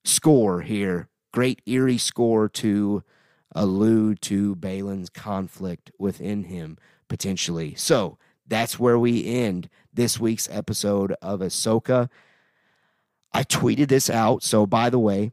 score 0.05 0.61
here 0.63 1.09
great 1.33 1.63
eerie 1.67 1.99
score 1.99 2.49
to 2.49 3.03
allude 3.53 4.21
to 4.23 4.55
Baylan's 4.57 5.11
conflict 5.11 5.91
within 5.99 6.45
him 6.45 6.79
potentially. 7.09 7.75
So 7.75 8.19
that's 8.47 8.79
where 8.79 8.99
we 8.99 9.27
end 9.27 9.69
this 9.93 10.19
week's 10.19 10.49
episode 10.51 11.15
of 11.21 11.41
Ahsoka. 11.41 12.09
I 13.33 13.45
tweeted 13.45 13.89
this 13.89 14.09
out. 14.09 14.43
So, 14.43 14.67
by 14.67 14.91
the 14.91 14.99
way, 14.99 15.33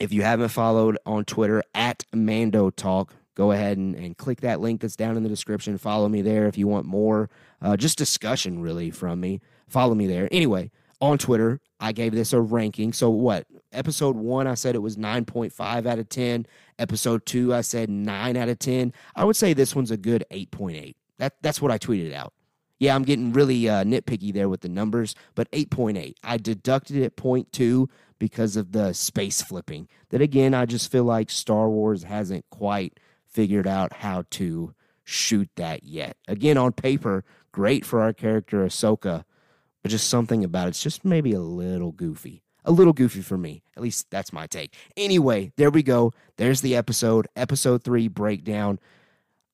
if 0.00 0.12
you 0.12 0.22
haven't 0.22 0.48
followed 0.48 0.98
on 1.06 1.24
Twitter 1.24 1.62
at 1.74 2.04
Mando 2.12 2.70
Talk, 2.70 3.14
go 3.34 3.52
ahead 3.52 3.78
and, 3.78 3.94
and 3.94 4.16
click 4.16 4.40
that 4.40 4.60
link 4.60 4.80
that's 4.80 4.96
down 4.96 5.16
in 5.16 5.22
the 5.22 5.28
description. 5.28 5.78
Follow 5.78 6.08
me 6.08 6.20
there 6.22 6.46
if 6.46 6.58
you 6.58 6.66
want 6.66 6.86
more, 6.86 7.30
uh, 7.62 7.76
just 7.76 7.96
discussion 7.96 8.60
really 8.60 8.90
from 8.90 9.20
me. 9.20 9.40
Follow 9.68 9.94
me 9.94 10.06
there. 10.06 10.28
Anyway, 10.32 10.70
on 11.00 11.18
Twitter, 11.18 11.60
I 11.78 11.92
gave 11.92 12.12
this 12.12 12.32
a 12.32 12.40
ranking. 12.40 12.92
So, 12.92 13.08
what? 13.10 13.46
Episode 13.72 14.16
one, 14.16 14.46
I 14.46 14.54
said 14.54 14.74
it 14.74 14.80
was 14.80 14.96
9.5 14.96 15.86
out 15.86 15.98
of 15.98 16.08
10. 16.08 16.46
Episode 16.78 17.26
two, 17.26 17.54
I 17.54 17.60
said 17.60 17.90
9 17.90 18.36
out 18.36 18.48
of 18.48 18.58
10. 18.58 18.92
I 19.14 19.24
would 19.24 19.36
say 19.36 19.52
this 19.52 19.74
one's 19.74 19.90
a 19.90 19.96
good 19.96 20.24
8.8. 20.30 20.94
That, 21.18 21.34
that's 21.42 21.60
what 21.60 21.70
I 21.70 21.78
tweeted 21.78 22.12
out. 22.12 22.32
Yeah, 22.78 22.94
I'm 22.94 23.04
getting 23.04 23.32
really 23.32 23.68
uh, 23.68 23.84
nitpicky 23.84 24.32
there 24.34 24.48
with 24.48 24.60
the 24.60 24.68
numbers, 24.68 25.14
but 25.34 25.50
8.8. 25.50 26.14
I 26.22 26.36
deducted 26.36 26.96
it 26.96 27.16
0.2 27.16 27.88
because 28.18 28.56
of 28.56 28.72
the 28.72 28.92
space 28.92 29.40
flipping. 29.40 29.88
That 30.10 30.20
again, 30.20 30.52
I 30.52 30.66
just 30.66 30.92
feel 30.92 31.04
like 31.04 31.30
Star 31.30 31.68
Wars 31.68 32.04
hasn't 32.04 32.44
quite 32.50 33.00
figured 33.26 33.66
out 33.66 33.94
how 33.94 34.24
to 34.30 34.74
shoot 35.04 35.48
that 35.56 35.84
yet. 35.84 36.16
Again, 36.28 36.58
on 36.58 36.72
paper, 36.72 37.24
great 37.52 37.84
for 37.84 38.02
our 38.02 38.12
character 38.12 38.64
Ahsoka 38.64 39.24
but 39.86 39.90
just 39.90 40.10
something 40.10 40.42
about 40.42 40.66
it's 40.66 40.82
just 40.82 41.04
maybe 41.04 41.32
a 41.32 41.38
little 41.38 41.92
goofy. 41.92 42.42
A 42.66 42.72
little 42.72 42.92
goofy 42.92 43.22
for 43.22 43.38
me. 43.38 43.62
At 43.76 43.82
least 43.82 44.10
that's 44.10 44.32
my 44.32 44.46
take. 44.46 44.74
Anyway, 44.96 45.52
there 45.56 45.70
we 45.70 45.82
go. 45.82 46.12
There's 46.36 46.60
the 46.60 46.76
episode, 46.76 47.28
episode 47.36 47.84
three 47.84 48.08
breakdown. 48.08 48.80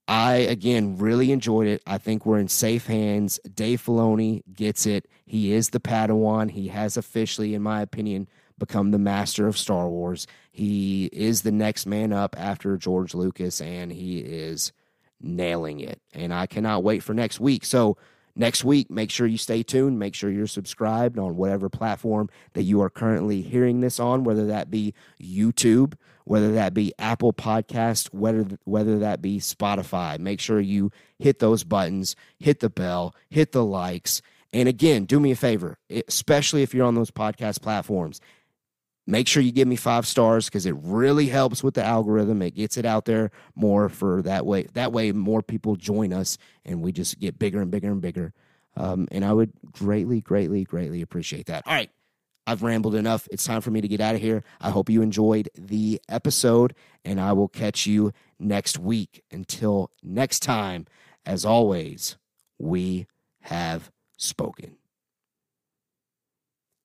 I, 0.08 0.36
again, 0.36 0.96
really 0.96 1.30
enjoyed 1.30 1.68
it. 1.68 1.82
I 1.86 1.98
think 1.98 2.26
we're 2.26 2.38
in 2.38 2.48
safe 2.48 2.86
hands. 2.86 3.38
Dave 3.54 3.82
Filoni 3.82 4.42
gets 4.52 4.86
it. 4.86 5.06
He 5.24 5.52
is 5.52 5.70
the 5.70 5.80
Padawan. 5.80 6.50
He 6.50 6.68
has 6.68 6.96
officially, 6.96 7.54
in 7.54 7.62
my 7.62 7.82
opinion, 7.82 8.28
become 8.58 8.90
the 8.90 8.98
master 8.98 9.46
of 9.46 9.56
Star 9.56 9.88
Wars. 9.88 10.26
He 10.50 11.06
is 11.12 11.42
the 11.42 11.52
next 11.52 11.86
man 11.86 12.12
up 12.12 12.34
after 12.38 12.76
George 12.76 13.14
Lucas, 13.14 13.60
and 13.60 13.92
he 13.92 14.18
is 14.18 14.72
nailing 15.20 15.80
it. 15.80 16.00
And 16.12 16.34
I 16.34 16.46
cannot 16.46 16.82
wait 16.82 17.02
for 17.02 17.14
next 17.14 17.40
week. 17.40 17.64
So, 17.64 17.96
next 18.34 18.64
week. 18.64 18.90
Make 18.90 19.10
sure 19.10 19.26
you 19.26 19.38
stay 19.38 19.62
tuned. 19.62 19.98
Make 19.98 20.14
sure 20.14 20.30
you're 20.30 20.46
subscribed 20.46 21.18
on 21.18 21.36
whatever 21.36 21.68
platform 21.68 22.28
that 22.54 22.62
you 22.62 22.80
are 22.82 22.90
currently 22.90 23.42
hearing 23.42 23.80
this 23.80 24.00
on, 24.00 24.24
whether 24.24 24.46
that 24.46 24.70
be 24.70 24.94
YouTube, 25.20 25.94
whether 26.24 26.52
that 26.52 26.74
be 26.74 26.92
Apple 26.98 27.32
Podcast, 27.32 28.12
whether 28.12 28.46
whether 28.64 28.98
that 28.98 29.20
be 29.22 29.38
Spotify. 29.38 30.18
Make 30.18 30.40
sure 30.40 30.60
you 30.60 30.90
hit 31.18 31.38
those 31.38 31.64
buttons, 31.64 32.16
hit 32.38 32.60
the 32.60 32.70
bell, 32.70 33.14
hit 33.30 33.52
the 33.52 33.64
likes. 33.64 34.22
And 34.52 34.68
again, 34.68 35.06
do 35.06 35.18
me 35.18 35.30
a 35.30 35.36
favor, 35.36 35.78
especially 36.08 36.62
if 36.62 36.74
you're 36.74 36.86
on 36.86 36.94
those 36.94 37.10
podcast 37.10 37.62
platforms. 37.62 38.20
Make 39.06 39.26
sure 39.26 39.42
you 39.42 39.50
give 39.50 39.66
me 39.66 39.76
five 39.76 40.06
stars 40.06 40.46
because 40.46 40.64
it 40.64 40.76
really 40.78 41.26
helps 41.26 41.64
with 41.64 41.74
the 41.74 41.84
algorithm. 41.84 42.40
It 42.40 42.54
gets 42.54 42.76
it 42.76 42.84
out 42.84 43.04
there 43.04 43.32
more 43.56 43.88
for 43.88 44.22
that 44.22 44.46
way. 44.46 44.68
That 44.74 44.92
way, 44.92 45.10
more 45.10 45.42
people 45.42 45.74
join 45.74 46.12
us 46.12 46.38
and 46.64 46.82
we 46.82 46.92
just 46.92 47.18
get 47.18 47.38
bigger 47.38 47.60
and 47.60 47.70
bigger 47.70 47.90
and 47.90 48.00
bigger. 48.00 48.32
Um, 48.76 49.08
and 49.10 49.24
I 49.24 49.32
would 49.32 49.52
greatly, 49.72 50.20
greatly, 50.20 50.64
greatly 50.64 51.02
appreciate 51.02 51.46
that. 51.46 51.64
All 51.66 51.74
right. 51.74 51.90
I've 52.46 52.62
rambled 52.62 52.94
enough. 52.94 53.28
It's 53.30 53.44
time 53.44 53.60
for 53.60 53.70
me 53.70 53.80
to 53.80 53.88
get 53.88 54.00
out 54.00 54.14
of 54.14 54.20
here. 54.20 54.42
I 54.60 54.70
hope 54.70 54.90
you 54.90 55.02
enjoyed 55.02 55.48
the 55.54 56.00
episode, 56.08 56.74
and 57.04 57.20
I 57.20 57.32
will 57.32 57.48
catch 57.48 57.86
you 57.86 58.12
next 58.38 58.78
week. 58.78 59.22
Until 59.30 59.92
next 60.02 60.40
time, 60.40 60.86
as 61.24 61.44
always, 61.44 62.16
we 62.58 63.06
have 63.42 63.92
spoken. 64.16 64.76